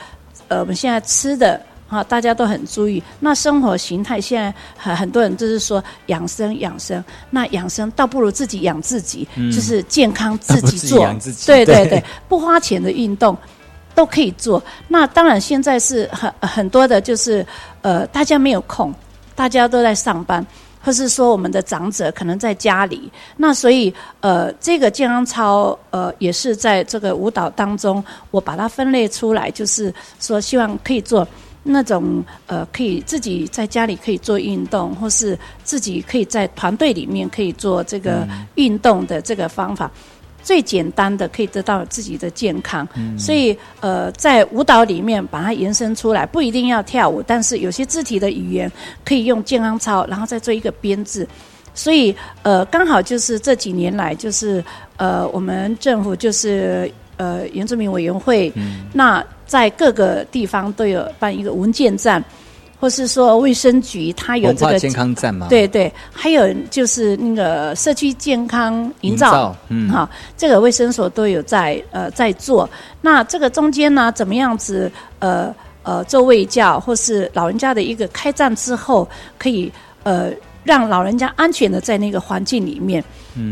[0.48, 1.60] 呃我们现在吃的。
[1.88, 3.00] 啊，大家都很注意。
[3.20, 11.06] 那生活形态现在很很多人就是说养生养生，那养生倒不如自己养自己，就是健康自己做。
[11.46, 13.36] 对对对，不花钱的运动
[13.94, 14.60] 都可以做。
[14.88, 17.46] 那当然现在是很很多的，就是
[17.82, 18.92] 呃，大家没有空，
[19.36, 20.44] 大家都在上班，
[20.82, 23.08] 或是说我们的长者可能在家里。
[23.36, 31.24] 那所以呃，这个健康操呃也是在这个舞蹈当中，我把它分类出来，就是说希望可以做。
[31.68, 39.90] 那种呃，可以自己在家里可以做运动，或是自己可以在团队里面可以做这个运动的这个方法，
[40.44, 42.86] 最简单的可以得到自己的健康。
[43.18, 48.70] 所以呃，在舞蹈里面把它延伸出来，不一定要跳舞，但是有些肢体的语言
[49.04, 51.26] 可以用健康操，然后再做一个编制。
[51.74, 54.64] 所以呃，刚好就是这几年来，就是
[54.98, 58.52] 呃，我们政府就是呃原住民委员会
[58.92, 59.24] 那。
[59.46, 62.22] 在各个地方都有办一个文件站，
[62.78, 65.46] 或是说卫生局，它有这个健康站吗？
[65.48, 72.68] 对对，还有就是那个社区健康营造，嗯，哈，这个卫生所都有在呃在做。
[73.00, 74.90] 那这个中间呢，怎么样子
[75.20, 79.72] 呃呃做卫教，或是老人家的一个开站之后，可以
[80.02, 80.30] 呃
[80.66, 83.02] 让老人家安全的在那个环境里面。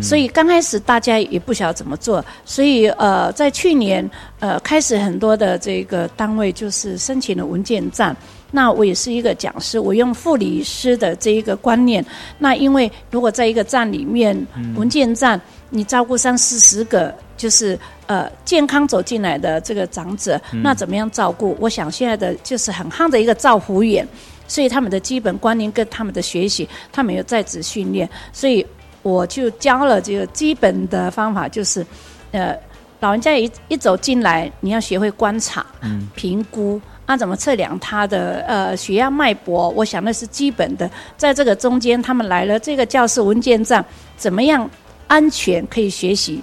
[0.00, 4.08] 所以刚开始大家也不晓得怎么做，所以呃，在去年
[4.40, 8.16] 呃开始很多的这个单位就是申请了文件站。
[8.50, 12.02] 那我也是一个讲师，我用护理师的这一个观念。
[12.38, 14.34] 那因为如果在一个站里面
[14.76, 15.38] 文件站，
[15.68, 21.56] 你照顾三四十个就是呃健康走进来的这个长者，那怎么样照顾？
[21.60, 24.06] 我想现在的就是很夯的一个照护员，
[24.46, 28.66] 所以他们的基本观念跟他们的学习，他们有在职训练，所以。
[29.04, 31.86] 我就教了这个基本的方法，就是，
[32.32, 32.58] 呃，
[33.00, 35.66] 老人家一一走进来，你要学会观察、
[36.14, 39.68] 评估，啊，怎么测量他的呃血压、脉搏？
[39.76, 40.90] 我想那是基本的。
[41.18, 43.84] 在这个中间，他们来了这个教室文件站，
[44.16, 44.66] 怎么样
[45.06, 46.40] 安全可以学习，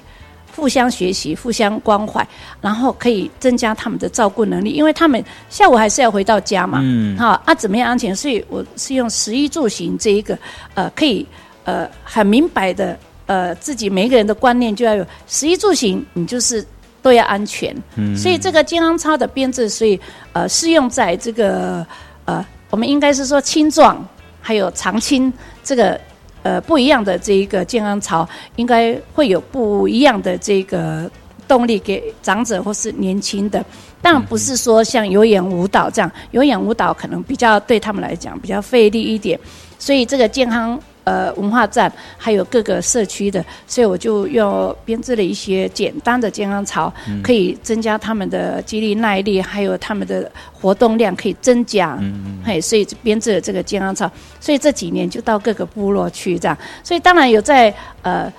[0.55, 2.27] 互相学习、互相关怀，
[2.61, 6.79] 然后可以增加他们的照顾能力，因为他们下午还是要回到家嘛。
[6.81, 8.15] 嗯，好啊，怎么样安全？
[8.15, 10.37] 所以我是用食衣住行这一个
[10.73, 11.25] 呃可以。
[11.63, 12.97] 呃，很明白的，
[13.27, 16.65] 呃，自己每一个人的观念就要有食衣住行，你就是
[17.03, 17.71] 都要安全。
[17.97, 19.97] 嗯，所以这个健康操的编制，所以
[20.33, 21.85] 呃，适用在这个
[22.25, 24.03] 呃，我们应该是说青壮
[24.41, 25.31] 还有长青
[25.63, 26.01] 这个
[26.43, 31.09] 呃不一样的这一个健康潮，应该会有不一样的这个
[31.47, 33.63] 动力给长者或是年轻的。
[34.01, 39.39] 但不是说像有氧舞蹈这样，有氧舞蹈可能比较对他们来讲比较费力一点，
[39.77, 40.79] 所以这个健康。
[41.03, 46.93] 呃，文化站还有各个社区的，所以我就又编制了一些简单的健康操，
[47.23, 51.97] 可以增加他们的肌力耐力，还有他们的活动量可以增加。
[51.99, 52.43] 嗯嗯。
[52.45, 56.57] 嘿，所以编制了这个健康操，所以这几年就到各个部落去这样。
[56.83, 57.73] 所以当然有在
[58.03, 58.31] 呃，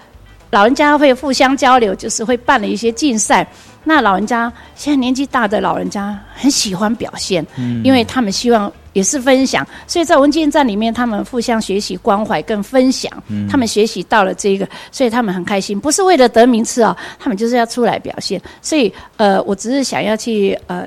[0.51, 3.47] 老人家会互相交流，就是会办了一些竞赛。
[3.85, 7.45] 那老人家现在年纪大的老人家很喜欢表现，
[7.83, 8.73] 因为他们希望。
[8.95, 13.11] 也是分享，所以在文件站里面，他们互相学习、关怀跟分享。
[13.49, 18.39] 他们学习到了这个，所以他们很开心，不是为了得名次哦，他们就是要出来表现。
[18.61, 20.87] 所以，呃，我只是想要去呃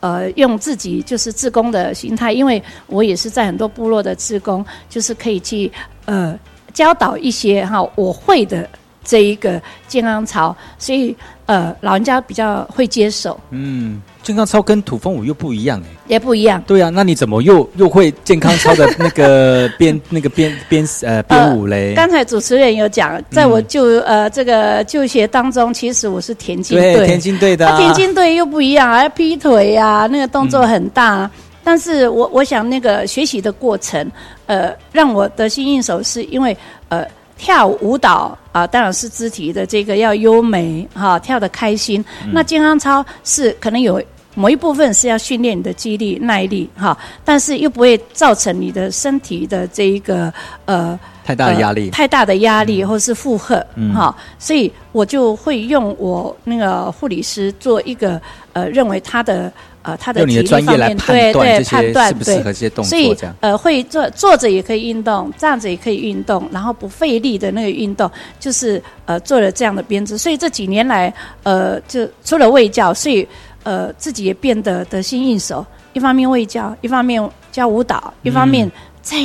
[0.00, 5.70] 呃用自己就是自工的心态，因为我也是在很多部落的自工，就是可以去
[6.06, 6.34] 呃
[6.72, 8.66] 教导一些哈我会的
[9.04, 11.14] 这一个健康操，所以
[11.46, 13.38] 呃老人家比较会接受。
[13.50, 14.00] 嗯。
[14.22, 16.62] 健康操跟土风舞又不一样哎，也不一样。
[16.64, 21.92] 对啊，那你怎么又又会健康操的那个编 那个编编呃编舞嘞？
[21.96, 27.76] 刚才主持人有讲，在我就呃这个就学当中，其实我是田径队，田径队的。
[27.76, 31.28] 田径队又不一样，还劈腿呀，那个动作很大。
[31.64, 34.08] 但是我我想那个学习的过程，
[34.46, 36.56] 呃，让我得心应手，是因为
[36.90, 37.04] 呃
[37.42, 42.04] 跳舞蹈啊，当然是肢体的这个要优美哈，跳得开心。
[42.30, 44.00] 那健康操是可能有。
[44.34, 50.32] 某一部分是要训练你的肌力、耐力，哈，但是又不会造成你的身体的这一个
[50.64, 53.62] 呃太大的压力、太大的压力或是负荷，
[53.94, 58.18] 哈，所以我就会用我那个护理师做一个
[58.54, 59.52] 呃，认为他的
[59.82, 68.10] 呃他的体力方面，对对判断对，所以呃会坐坐着也可以运动，站着也可以运动，然后不费力的那个运动，
[68.40, 71.12] 就是呃做了这样的编制，所以这几年来
[71.42, 73.26] 呃就除了卫教，所以。
[73.64, 75.64] 呃，自己也变得得心应手。
[75.92, 78.68] 一方面卫教，一方面教舞蹈，一方面
[79.02, 79.16] 在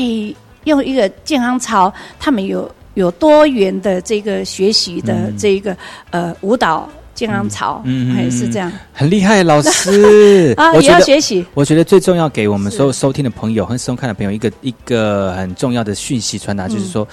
[0.65, 1.91] 用一个健康操。
[2.19, 5.75] 他们有有多元的这个学习的这个
[6.11, 6.87] 呃舞蹈
[7.17, 7.83] 健康操，
[8.15, 11.43] 还是这样，很厉害，老师 啊，也要学习。
[11.55, 17.07] 我觉得最重要给我们所有收听的朋友和收看的朋友一个一个很重要的讯息传达，就是说。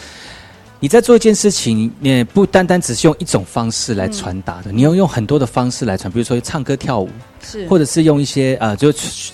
[0.84, 7.08] 你在做一件事情，也不单单只是用一种方式来传达的，你要用很多的方式来传，比如说唱歌跳舞，
[7.42, 8.92] 是，或者是用一些呃，就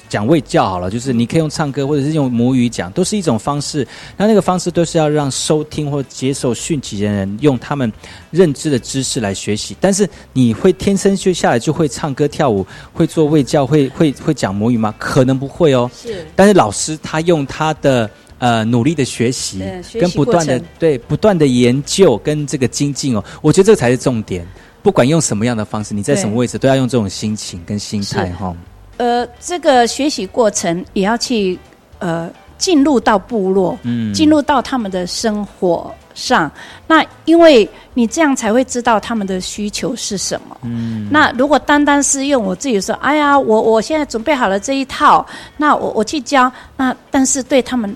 [0.08, 3.84] 讲卫教好了，就是你可以用唱歌，或者是用母语讲，都是一种方式。
[4.16, 7.92] 那那个方式都是要让收听或接受讯息的人用他们
[8.30, 9.76] 认知的知识来学习。
[9.80, 14.94] 但是你会天生就下来就会唱歌跳舞，会做卫教，会会会讲母语吗？
[14.98, 15.90] 可能不会哦。
[16.00, 18.08] 是，但是老师他用他的。
[18.40, 19.62] 呃，努力的学习，
[20.00, 24.46] 跟不断的对不断的研究跟这个精进哦，我觉得这个才是重点。
[24.82, 28.56] 不管用什么样的方式，你在什么位置，都要用这种心情跟心态哈。
[28.96, 31.58] 呃，这个学习过程也要去
[31.98, 36.50] 呃进入到部落，嗯，进入到他们的生活上。
[36.86, 40.56] 那因为你这样才会知道他们的需求是什么。
[40.62, 45.26] 嗯，那如果单单是用我自己说，哎呀，我我现在准备好了这一套，
[45.58, 47.94] 那我我去教，那但是对他们。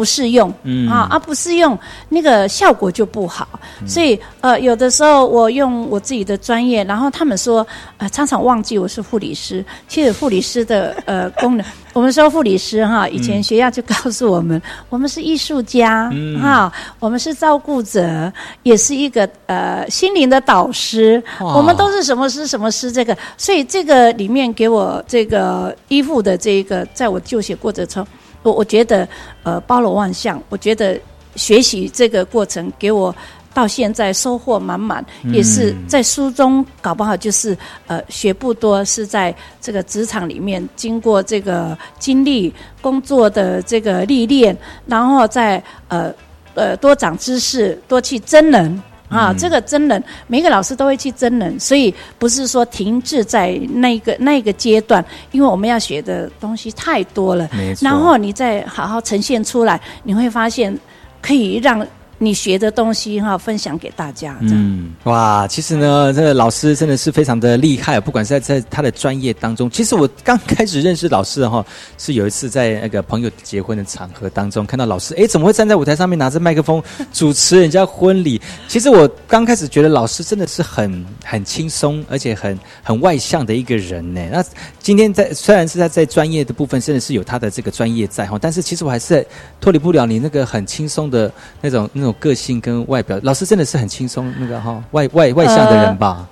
[0.00, 1.78] 不适用，嗯啊，啊不适用，
[2.08, 3.46] 那个效果就不好。
[3.86, 7.66] 所以呃，有的时候我用我自己的专业，然后他们说
[7.98, 9.62] 呃，常常忘记我是护理师。
[9.86, 18.32] 其实护理师的呃功能， 我们说护理师哈，以前学校就告诉我们，我们是艺术家哈，我们是照顾者，
[18.62, 21.22] 也是一个呃心灵的导师。
[21.40, 28.06] 我们都是什么师什么师这个，所以这个里面给我这个依附的这一个，在我就学过程中。
[28.42, 29.08] 我我觉得，
[29.42, 30.42] 呃，包罗万象。
[30.48, 31.00] 我觉得
[31.36, 33.14] 学习这个过程给我
[33.52, 46.12] 到现在收获满满，也是在书中搞不好就是呃学不多，是在这个职场里面经过这个经历工作的这个历练，然后再呃
[46.54, 48.82] 呃多长知识，多去真人。
[49.10, 57.46] 啊，这个真人，每个老师都会去真人，所以不是说停滞在那个那个阶段，因为我们要学的东西太多了。
[57.82, 60.74] 然后你再好好呈现出来，你会发现
[61.20, 61.86] 可以让。
[62.22, 64.36] 你学的东西哈，分享给大家。
[64.42, 69.70] 嗯，哇，其实呢，这个老师真的是非常的厉害，不管是在在他的专业当中。
[69.70, 71.64] 其实我刚开始认识老师哈，
[71.96, 78.38] 是有一次在那个朋友结婚的场合当中，看到老师，哎，怎么会站在舞台上面拿着麦克风主持人家婚礼？
[78.68, 84.20] 其实我刚开始觉得老师真的是很很轻松，而且很很外向的一个人呢。
[84.30, 84.44] 那
[84.78, 89.26] 今天在虽然是在在专业的部分，真的是有他的这个专业在哈，但是其实我还是
[89.58, 92.09] 脱离不了你那个很轻松的那种那种。
[92.14, 96.26] 个性跟外表，老师真的是很轻松那个哈外外外向的人吧？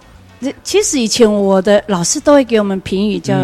[0.63, 3.37] 其实以前我的老师都会给我们评语，叫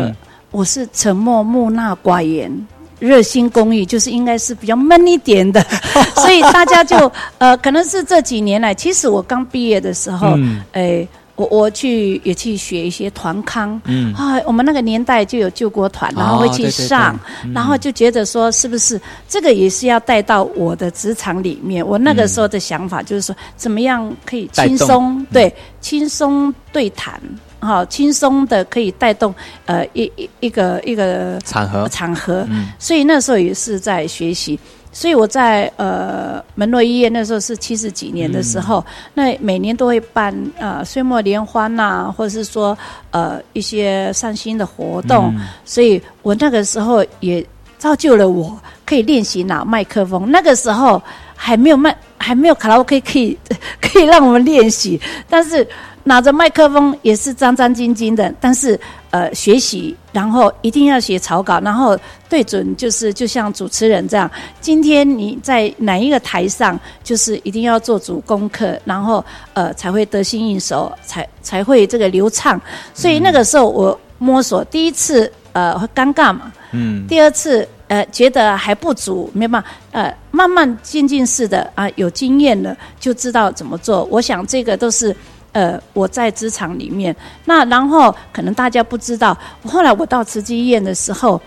[0.51, 2.51] 我是沉默木讷寡言、
[2.99, 5.61] 热心公益，就是应该是比较闷一点的。
[6.16, 10.37] 所以大家就呃，可能是这几年来，其实我刚毕业的时候，
[10.72, 11.07] 哎。
[11.37, 14.14] 我我去也去学一些团康，嗯。
[14.14, 17.18] 啊，我们那个年代就有救国团，然后会去上，
[17.53, 21.85] 然后就觉得说是不是这个也是要带到我的职场里面？
[21.87, 27.20] 我那个时候的想法就是说，怎么样可以轻松对轻松对谈，
[27.61, 29.35] 哈，轻松的可以带动
[29.66, 31.89] 呃一一一个一个场合。
[31.89, 32.47] 场合，
[32.78, 34.59] 所以那时候也是在学习。
[34.95, 38.82] 所以我在呃门诺医院那时候是七十几年的时候，
[39.12, 42.78] 那每年都会办呃岁末联欢呐，或者是说
[43.11, 45.34] 呃一些善心的活动，
[45.66, 47.45] 所以我那个时候也
[47.76, 50.30] 造就了我可以练习拿麦克风。
[50.30, 51.03] 那个时候
[51.34, 53.36] 还没有麦，还没有卡拉 OK 可以
[53.82, 55.66] 可以让我们练习，但是。
[56.07, 58.78] 拿着麦克风也是战战兢兢的，但是
[59.14, 61.96] 呃学习，然后一定要写草稿，然后
[62.28, 64.28] 对准就是就像主持人这样，
[64.60, 72.60] 今天你在哪一个台上，就是一定要做足功课，然后呃才会得心应手，才才会这个流畅。
[72.92, 84.02] 所以那个时候我摸索，第一次呃会尴尬嘛，嗯，第二次呃觉得还不足，没办法，呃慢慢渐进式的啊有经验了就知道怎么做。
[84.10, 85.14] 我想这个都是。
[85.55, 89.34] 呃，我在职场里面，那然后可能大家不知道，
[89.64, 91.40] 后来我到慈济医院的时候，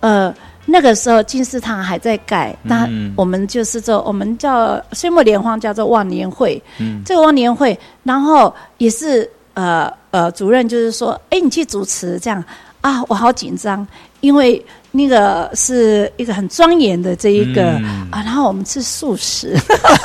[0.00, 0.32] 呃，
[0.66, 2.86] 那个时候金丝堂还在盖，那
[3.16, 12.44] 我们就是做我们叫岁末联欢叫做万年会，嗯，这个万年会，然后也是呃呃，主任就是说，哎，你去主持这样。
[12.82, 13.86] 啊，我好紧张，
[14.20, 14.64] 因为。
[14.92, 17.74] 那个是一个很庄严的这一个。
[18.10, 19.56] 啊，然后我们吃素食，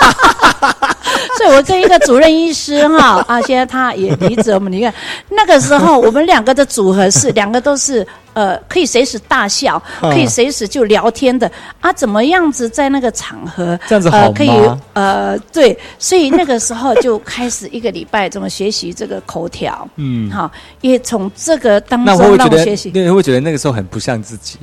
[1.38, 4.94] 所以我跟一个主任医师哈 啊，现在他也离职，我们你看
[5.30, 11.52] 那个时候我们两个的组合是两个都是呃可以随时大笑，可以随时就聊天的。
[11.80, 14.50] 啊，怎么样子在那个场合这样子好可以
[14.94, 20.52] 呃对，所以那个时候就开始一个礼拜怎么学习这个口条，嗯，好，
[20.82, 24.58] 也从这个当中让我学习，对，会觉得那个时候很不像自己。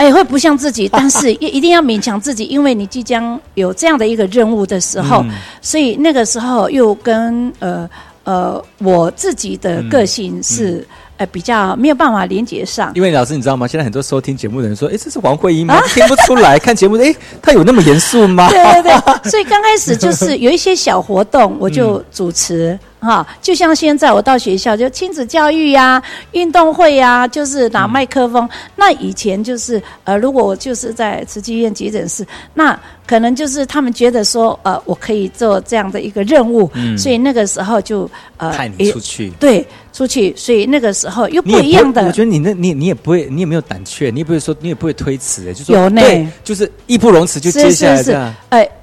[0.00, 5.22] 哎，会不像自己，但是也 一定要勉强自己，因为你即将有这样的一个任务的时候，
[5.60, 7.86] 所以那个时候又跟呃
[8.24, 10.86] 呃我自己的个性是
[11.18, 12.90] 呃比较没有办法连接上。
[12.94, 13.66] 因为老师你知道吗？
[13.68, 15.78] 现在很多收听节目的人说， 哎，这是王慧英吗？
[15.92, 16.58] 听不出来。
[16.58, 18.48] 看节目，哎，他有那么严肃吗？
[18.48, 22.78] 对对对，所以刚开始就是有一些小活动，我就主持。
[23.00, 28.48] 哈，就像现在我到学校就亲子教育呀、运动会呀，就是拿麦克风。
[28.76, 40.34] 那以前就是呃，如果我就是在慈济医院急诊室，那可能就是他们觉得说呃，我可以做这样的一个任务，所以那个时候就呃派你出去，对，出去。
[40.36, 42.06] 所以那个时候又不一样的。
[42.06, 46.02] 我觉得你那你你也不会，你也没有胆怯，你也不会说，你也不会推辞，就说有呢，
[46.44, 48.34] 就是义不容辞就接下来这样。
[48.50, 48.60] 哎。
[48.60, 48.79] 呃，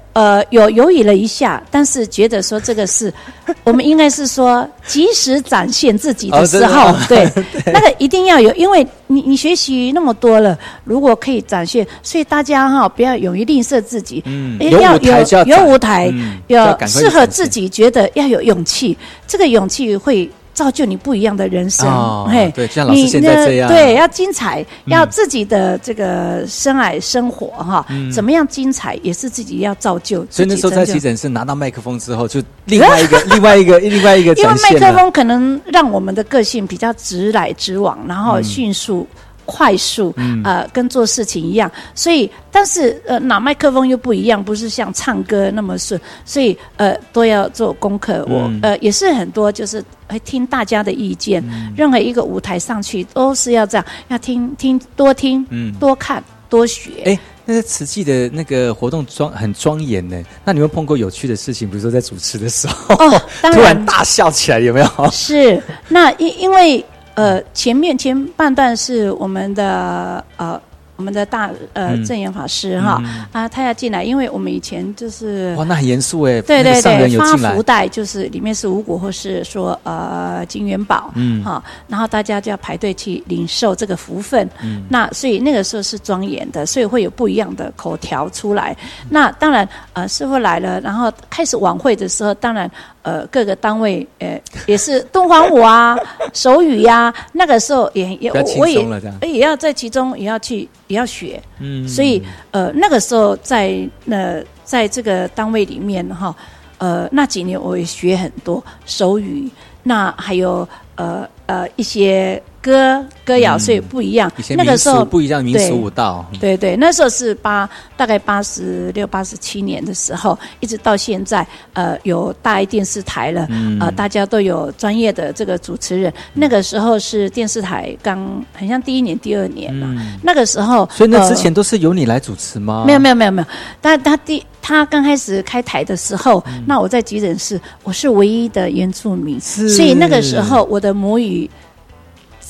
[0.50, 3.12] 有犹豫了一下，但是觉得说这个是，
[3.64, 7.30] 我们应该是说及时展现自己的时候，对，
[7.66, 16.12] 那个一定要有，因为你你学习那么多了，如果可以展现，所以大家哈不要勇于吝啬自己，嗯，有舞台有舞台，
[16.48, 18.96] 要适合自己，觉得要有勇气，
[19.26, 20.28] 这个勇气会。
[20.58, 21.86] 造就你不一样的人生，
[22.28, 30.26] 嘿，对，像老师现在这样，对，要精彩，要自己的这个深爱生活哈，怎么样精彩也是自己要造就。
[30.28, 39.06] 所以那时候在急诊室拿到麦克风之后，就另外一个、 另外一个、 另外一个，因为麦克风可能让我们的个性比较直来直往，然后迅速。
[39.48, 48.26] 快速，呃，跟做事情一样，所以，但是，呃，拿麦克风又不一样，不是像唱歌那么顺，所以，呃，都要做功课。
[48.28, 51.42] 我，呃，也是很多，就是会听大家的意见。
[51.74, 55.42] 任何一个舞台上去，都是要这样，要听听，多听，
[55.80, 56.90] 多看，多学。
[57.06, 60.22] 哎，那个瓷器的那个活动庄很庄严呢。
[60.44, 61.66] 那你们碰过有趣的事情？
[61.70, 62.94] 比如说在主持的时候，
[63.50, 65.10] 突然大笑起来，有没有？
[65.10, 66.84] 是，那因因为。
[67.18, 70.60] 呃，前面前半段是我们的呃。
[70.98, 73.00] 我们的大呃正言法师哈
[73.30, 81.40] 啊，他要进来，因为我们以前就是哇，那很严肃哎，对对对，发福袋就是里面是五谷或是说呃金元宝，嗯。
[81.44, 88.76] 哈，然后大家就要排队去领受这个福分，嗯，那所以那个时候是庄严的，所以会有不一样的口条出来。
[89.08, 92.68] 那当然呃，师傅来了，然后开始晚会的时候，当然
[93.08, 95.96] 呃各个单位呃也是东皇舞啊、
[96.34, 98.86] 手语呀，那个时候也也我也
[99.22, 100.68] 也要在其中也要去。
[100.88, 106.34] 也要学，嗯，所以呃那个时候在那在这个单位里面哈，
[106.78, 109.50] 呃那几年我也学很多手语，
[109.82, 112.42] 那还有呃呃一些。
[112.60, 114.30] 歌歌谣，所以不一样。
[114.56, 116.26] 那个时候不一样，民俗舞蹈。
[116.40, 123.48] 对对，那时候是八大概八十六、八十七年的时候，一直到现在，呃，有大爱电视台了，
[123.80, 126.12] 呃，大家都有专业的这个主持人。
[126.34, 129.94] 那个时候是电视台刚很像第一年、第二年嘛。
[130.22, 132.84] 那个时候，所以那之前都是由你来主持吗？
[132.86, 133.48] 没有没有没有没有。
[133.80, 141.48] 但他第他刚开始开台的时候，那我在急诊室，我是唯一的原住民，所以那个时候我的母语。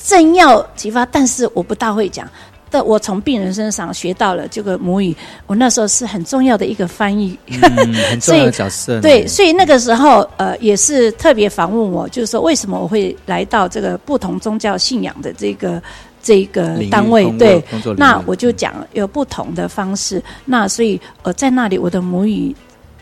[0.09, 2.27] 正要启发，但是我不大会讲。
[2.71, 5.15] 但我从病人身上学到了这个母语，
[5.47, 7.39] 我那时候是很重要的一个翻译，
[8.11, 9.01] 很 重要的角色。
[9.01, 15.83] 对，所以那个时候呃，也是特别访问我，就是说为什么我会来到这个不同宗教信仰的这个
[16.23, 17.31] 这个单位？
[17.39, 17.63] 对，
[17.97, 20.23] 那我就讲有不同的方式。
[20.45, 22.55] 那所以呃，在那里我的母语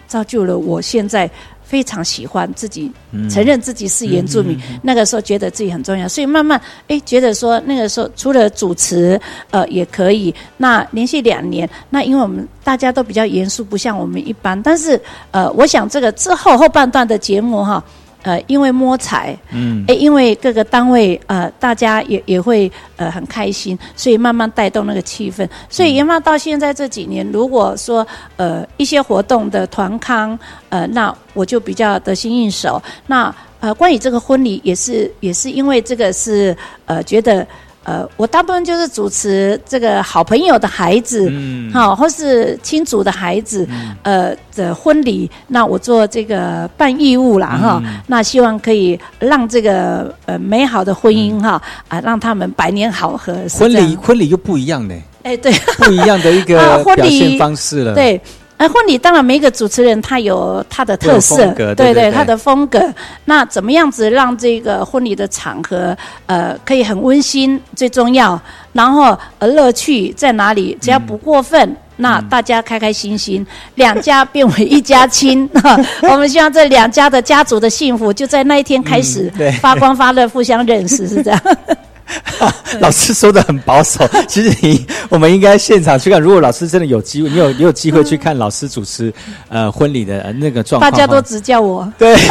[0.07, 1.31] 造就了我现在。
[1.67, 2.91] 非常喜欢自己
[3.29, 15.01] 承认自己是原住民，那个时候觉得自己很重要，所以慢慢哎觉得说那个时候除了主持呃也可以，那连续两年，那因为我们大家都比较严肃，不像我们一般，但是
[15.33, 17.83] 呃我想这个之后后半段的节目哈。
[18.27, 25.49] 呃，因为摸彩，嗯，哎，因为各个单位，呃，大家也也会呃很开心，所以慢慢带动那个气氛。
[25.69, 28.05] 所以研发到现在这几年，如果说
[28.37, 30.37] 呃一些活动的团康，
[30.71, 32.83] 呃，那我就比较得心应手。
[33.07, 37.47] 那呃，关于这个婚礼，也是也是因为这个是呃，觉得
[37.87, 43.65] 呃，我大部分就是主持这个好朋友的孩子，嗯，好，或是亲族的孩子，
[44.03, 53.33] 呃的婚礼，那我做这个办义务啦，哈，那希望可以让这个呃美好的婚姻哈啊，让他们百年好合。
[53.57, 58.21] 婚礼婚礼又不一样呢，哎，对，不一样的一个 表现方式了，对。
[58.59, 62.83] 而婚礼当然每一个主持人他有他的特色，对对，他的风格。
[63.25, 65.97] 那怎么样子让这个婚礼的场合
[66.27, 68.41] 呃可以很温馨最重要，
[68.73, 70.77] 然后呃乐趣在哪里？
[70.81, 75.49] 只要不过分，那大家开开心心，两家变为一家亲。
[76.11, 79.31] 我们希望这两家的家族的幸福就在那一天开始
[79.61, 81.41] 发光发热，互相认识，是这样。
[82.81, 86.21] 老师说的很保守，其实你我们应该现场去看。
[86.21, 89.13] 如果老师真的有机会，你有你有机会去看老师主持
[89.49, 91.91] 呃婚礼的那个状况，大家都指教我。
[91.99, 92.17] 对。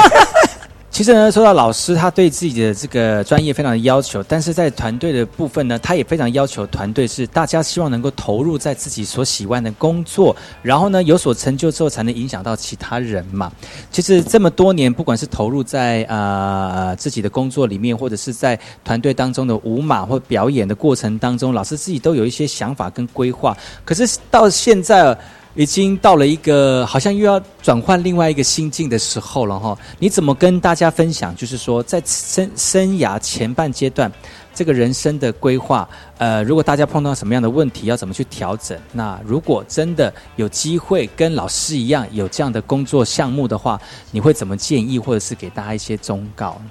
[0.96, 13.52] 其实呢，说到老师，他对自己的这个专业非常的要求，但是在团队的部分呢，他也非常要求团队是大家希望能够投入在自己所喜欢的工作，然后呢有所成就之后，才能影响到其他人嘛。
[13.92, 23.54] 其实这么多年，不管是投入在呃自己的工作里面，或者是在团队当中的舞马或表演的过程当中，老师自己都有一些想法跟规划。
[23.84, 25.18] 可是到现在。
[25.56, 31.34] 已经到了一个好像又要转换另外一个心境的时候了哈，你怎么跟大家分享？
[31.36, 34.12] 就是说，在生生涯前半阶段，
[34.54, 35.88] 这个人生的规划，
[36.18, 38.78] 呃，如果大家碰到什么样的问题，要怎么去调整？
[38.92, 43.80] 那如果真的有机会跟老师一样有这样的工作项目的话，
[44.12, 46.62] 你会怎么建议，或者是给大家一些忠告？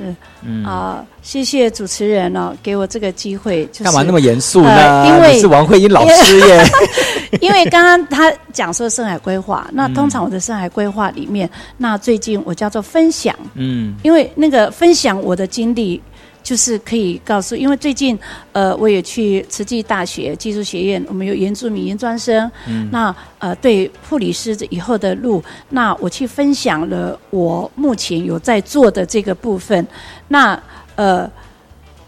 [0.00, 3.68] 是，嗯啊，谢谢主持人哦，给我这个机会。
[3.82, 5.06] 干嘛那么严肃呢？
[5.06, 6.64] 因为是王慧英老师耶。
[7.40, 16.00] 因为刚刚他讲说深海规划，那通常我的深海规划里面，那最近我叫做分享，嗯，因为那个分享我的经历。
[16.42, 18.18] 就是可以告诉，因为最近，
[18.52, 29.86] 呃，我也去慈济大学技术学院，我们有原住民研专生，嗯，那呃，对护理师以后的路，那我去分享了我目前有在做的这个部分，
[30.28, 30.60] 那
[30.96, 31.30] 呃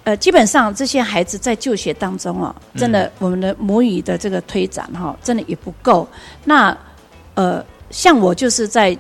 [0.05, 6.09] 呃，基本上这些孩子在就学当中哦，真的我们的母语的这个推展哈，真的也不够，
[6.45, 6.77] 那
[7.35, 8.97] 呃，像我就是在。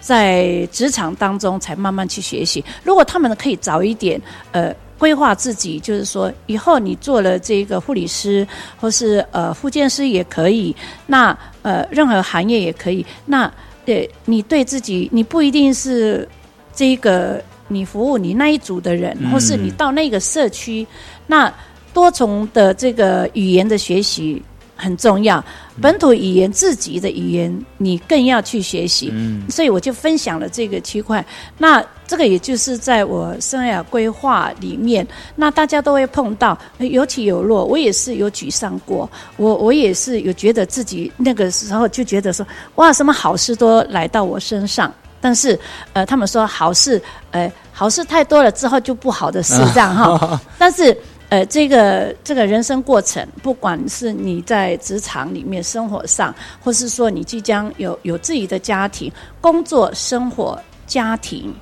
[0.00, 2.64] 在职场当中才慢慢去学习。
[2.82, 4.20] 如果他们可以早一点，
[4.52, 8.46] 呃，规划自己，就是说以后你做了这个护理师，
[8.80, 10.74] 或是呃护健师也可以，
[11.06, 13.04] 那呃任何行业也可以。
[13.26, 13.50] 那
[13.84, 16.28] 对你对自己，你不一定是
[16.74, 20.86] 这个你服务你那一组的人，或是你到那个社区，
[21.26, 21.52] 那
[21.94, 24.42] 多重的这个语言的学习。
[24.80, 25.44] 很重要，
[25.80, 29.10] 本土语言自己的语言，你更要去学习。
[29.12, 31.24] 嗯，所以我就分享了这个区块。
[31.58, 35.06] 那这个也就是在我生涯规划里面，
[35.36, 37.64] 那大家都会碰到有起有落。
[37.64, 42.44] 我也是有沮丧过，我我也是有觉得自己那个时候就觉得说，
[42.76, 44.92] 哇，什么好事都来到我身上。
[45.20, 45.58] 但是，
[45.92, 47.00] 呃，他们说好事，
[47.30, 50.40] 呃，好事太多了之后就不好的事这样哈。
[50.58, 50.96] 但是。
[51.30, 59.10] 呃，这个这个人生过程，不管是你在职场里面、生活上，或是说你即将有有自己的家庭、
[59.40, 61.54] 工作、生活、家庭，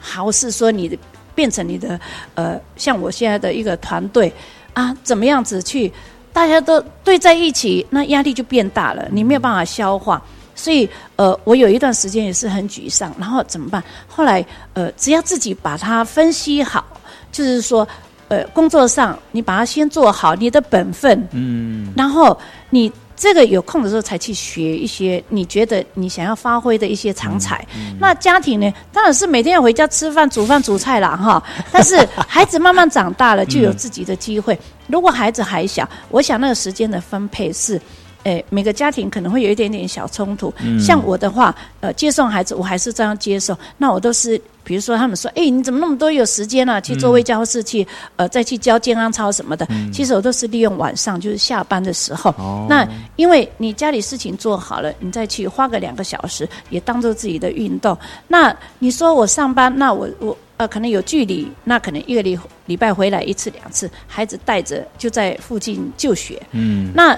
[0.00, 0.98] 还是说你的
[1.32, 1.98] 变成你的
[2.34, 4.32] 呃，像我现在的一个团队
[4.72, 5.92] 啊，怎么样子去
[6.32, 10.20] 大家都对在一起，那压力就变大了，你没有办法消化，
[10.56, 13.80] 所以呃，我有一段时间也是很沮丧，然后怎么办？
[14.08, 16.84] 后来呃，只要自己把它分析好，
[17.30, 17.86] 就是说。
[18.28, 22.38] 呃，工作上你把它先做好你的本分，嗯，然后
[22.70, 27.64] 你这个有空的时候才去学一些你觉得你想要发挥的一些长才。
[28.00, 31.42] 那家庭呢，当然是每天要回家吃饭、煮饭、煮菜了哈。
[31.70, 31.96] 但是
[32.26, 34.58] 孩子慢慢长大了，就有自己的机会。
[34.88, 37.80] 如果孩子还小，我想那个时间的分配是。
[38.24, 40.52] 诶，每个家庭可能会有一点点小冲突。
[40.80, 43.56] 像我的话，呃，接送孩子，我还是这样接送。
[43.78, 46.80] 那我都是，比如说他们说，哎，你怎么那么多有时间呢？
[46.80, 49.66] 去做微教室，去呃，再去教健康操什么的。
[49.92, 52.34] 其实我都是利用晚上，就是下班的时候。
[52.68, 57.96] 那因为你家里事情做好了，你再去花个两个小时，也当做自己的运动。
[58.26, 66.40] 那你说我上班，那我我呃，可能有距离，那可能一个礼礼拜回来一次两次，孩子带着就在附近就学。
[66.52, 67.14] 嗯，那。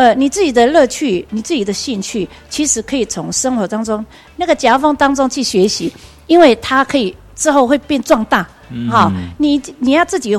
[0.00, 4.02] 呃，你自己的乐趣，你自己的兴趣，其实可以从生活当中
[4.34, 5.92] 那个夹缝当中去学习，
[6.26, 8.48] 因为它可以之后会变壮大。
[8.88, 10.34] 好，你你要自己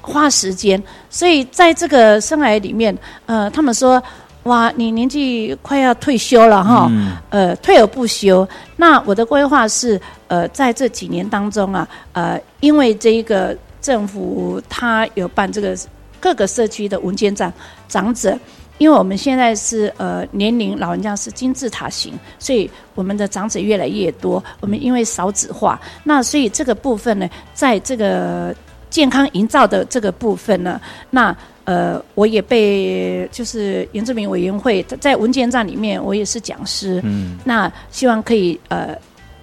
[0.00, 2.96] 花时间，所以在这个生涯里面，
[3.26, 4.02] 呃，他们说
[4.44, 6.90] 哇，你年纪快要退休了哈，
[7.28, 8.48] 呃，退而不休。
[8.76, 15.76] 那我的规划是，呃，在这几年当中啊，呃，因为这一个政府它有办这个
[16.18, 17.52] 各个社区的文件站
[17.88, 18.38] 长者，
[18.82, 24.42] 因为我们现在是呃年龄老人家是金字塔型，所以我们的长者越来越多。
[24.58, 28.52] 我们因为少子化，那所以这个部分呢，在这个
[28.90, 30.80] 健康营造的这个部分呢，
[31.10, 31.34] 那。
[31.64, 37.00] 呃，我也被就是原住民委员会在文件站里面，我也是讲师。
[37.04, 38.98] 嗯，那希望可以呃，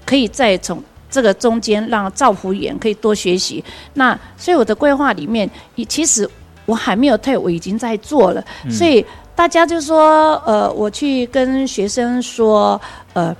[0.06, 3.64] 可以再从这个中间让造福员可以多学习。
[3.94, 5.50] 那所以我的规划里面，
[5.88, 6.30] 其实
[6.66, 8.44] 我还没有退，我已经在做了。
[8.66, 9.06] 嗯所以
[9.40, 12.80] 大家就说，呃，我去跟学生说，
[13.14, 13.34] 呃，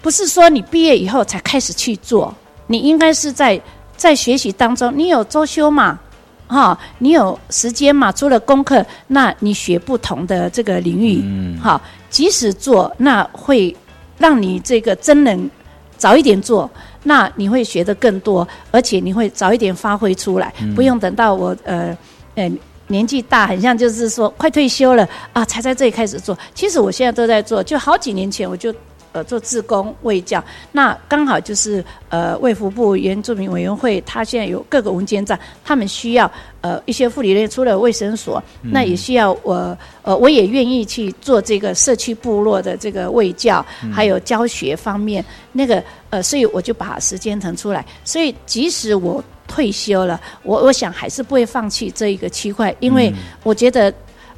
[0.00, 2.34] 不是说你毕业以后才开始去做，
[2.68, 3.60] 你应该是在
[3.98, 6.00] 在学习当中，你有周休嘛？
[6.46, 8.10] 哈，你有时间嘛？
[8.10, 13.76] 除了功课，那你学不同的这个领域，嗯好，即使做，那会
[14.16, 15.50] 让你这个真能
[15.98, 16.68] 早一点做，
[17.02, 21.94] 那你会学的更多，而且你会早一点发挥出来，不用等到我呃
[22.36, 22.50] 呃
[22.90, 26.38] 年纪大，很像就是说快退休了啊，才在这里开始做。
[26.54, 28.74] 其实我现在都在做，就好几年前我就。
[29.12, 36.30] 呃，做志工卫教，那刚好就是呃，卫福部原住民委员会，他现在有各个文件站，他们需要
[36.60, 49.20] 呃一些护理类，除了卫生所，那也需要我呃，我也愿意去做这个社区部落的这个卫教，还有教学方面那个呃，所以我就把时间腾出来，所以即使我
[49.50, 53.92] 退休了，我我想还是不会放弃这一个区块，因为我觉得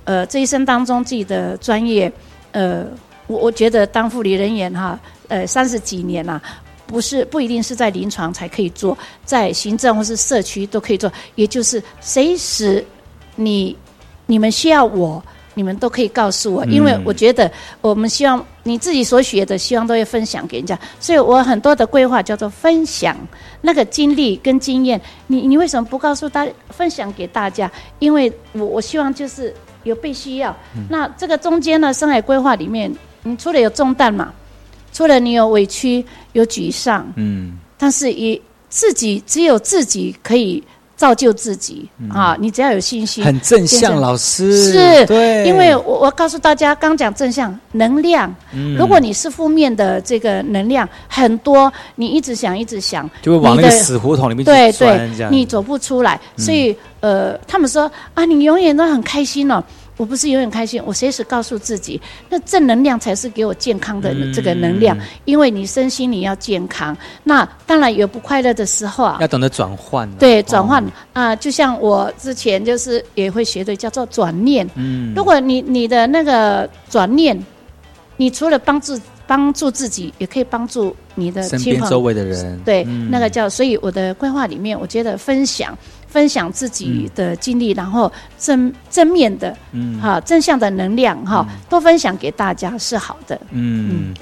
[0.05, 2.11] 呃，这一生当中自己的专业
[2.53, 2.87] 呃。
[3.29, 4.99] 我我觉得当护理人员哈，
[5.29, 6.41] 呃，三十几年呐，
[6.87, 12.85] 不是不一定是在临床才可以做，在行政或是社区都可以做，也就是随时
[13.37, 13.75] 你
[14.27, 15.23] 你们需要我，
[15.55, 17.51] 你们都可以告诉我，因为我觉得
[17.81, 23.17] 我们希望你自己所学的，希望都会分享给人家，所以我很多的规划叫做分享
[23.61, 27.71] 那个经历跟经验，你你为什么不告诉大分享给大家？
[27.99, 30.57] 因为我我希望就是有被需要，
[30.89, 32.95] 那这个中间呢，生涯规划里面。
[33.25, 34.33] 你除了有重担嘛，
[34.93, 40.61] 除了你有委屈、有沮丧，嗯，但是也自己只有自己可以
[41.03, 42.37] 造就自己啊！
[42.39, 48.33] 你只要有信心，很正向，老师是，对，因为我我告诉大家，刚讲正向能量，
[48.79, 56.21] 如果你是负面的这个能量很多，你一直想一直想，就会往那个死胡同里面对对，你走不出来。
[56.37, 59.61] 所以呃，他们说啊，你永远都很开心哦。
[59.99, 64.97] 我不是永远开心，我随时告诉自己，那正能量才是给我健康的这个能量。
[65.27, 70.11] 因为你身心你要健康，那当然有不快乐的时候啊，要懂得转换。
[70.13, 70.83] 对，转换
[71.13, 74.69] 啊，就像我之前就是也会学的，叫做转念。
[74.75, 77.39] 嗯，如果你你的那个转念，
[78.17, 82.59] 你除了帮助帮助自己，也可以帮助你的身边周围的人。
[82.65, 85.77] 对，那个叫，所以我的规划里面，我觉得分享。
[86.13, 93.41] 分享自己的经历，然后正正面的，嗯，哈，正向的能量，哈，都分享给大家是好的。
[93.51, 94.13] 嗯，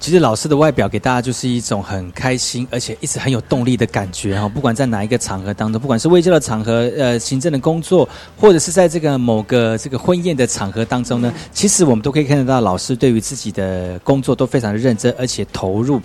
[0.00, 4.48] 其实老师的外表给大家就是一种很开心，而且一直很有动力的感觉哈。
[4.48, 16.00] 不管在哪一个场合当中，不管是微教的场合，呃，行政的工作，或者是在这个某个这个婚宴的场合当中呢，其实我们都可以看得到老师对于自己的工作都非常的认真，而且投入。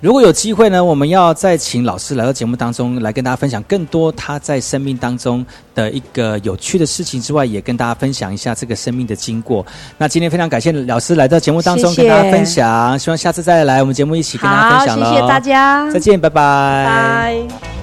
[0.00, 5.44] 如果有机会呢，我们要再请老师来到节目当中来跟大家分享更多他在生命当中
[5.74, 9.64] 的一个有趣的事情之外，也跟大家分享一下这个生命的经过。
[9.96, 15.14] 那今天非常感谢老师来到节目当中跟大家分享，希望下次再来我们节目一起跟大家分享喽。
[15.14, 16.84] 谢谢大家，再见，拜拜。
[16.86, 17.77] 拜。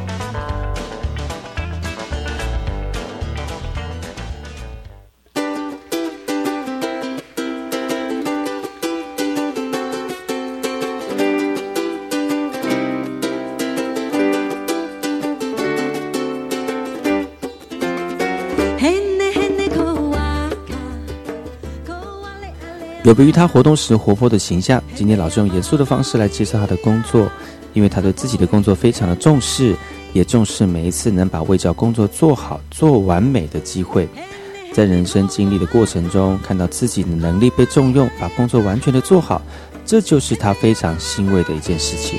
[23.06, 27.30] 有别于他活动时活泼的形象，今天老师用严肃的方式来介绍他的工作，
[27.74, 29.76] 因为他对自己的工作非常的重视，
[30.12, 34.10] 也重视每一次能把卫教工作做好、做完美的机会。
[34.74, 39.39] 在人生经历的过程中，看到自己的能力被重用，把工作完全的做好，
[39.86, 42.18] 这就是他非常欣慰的一件事情。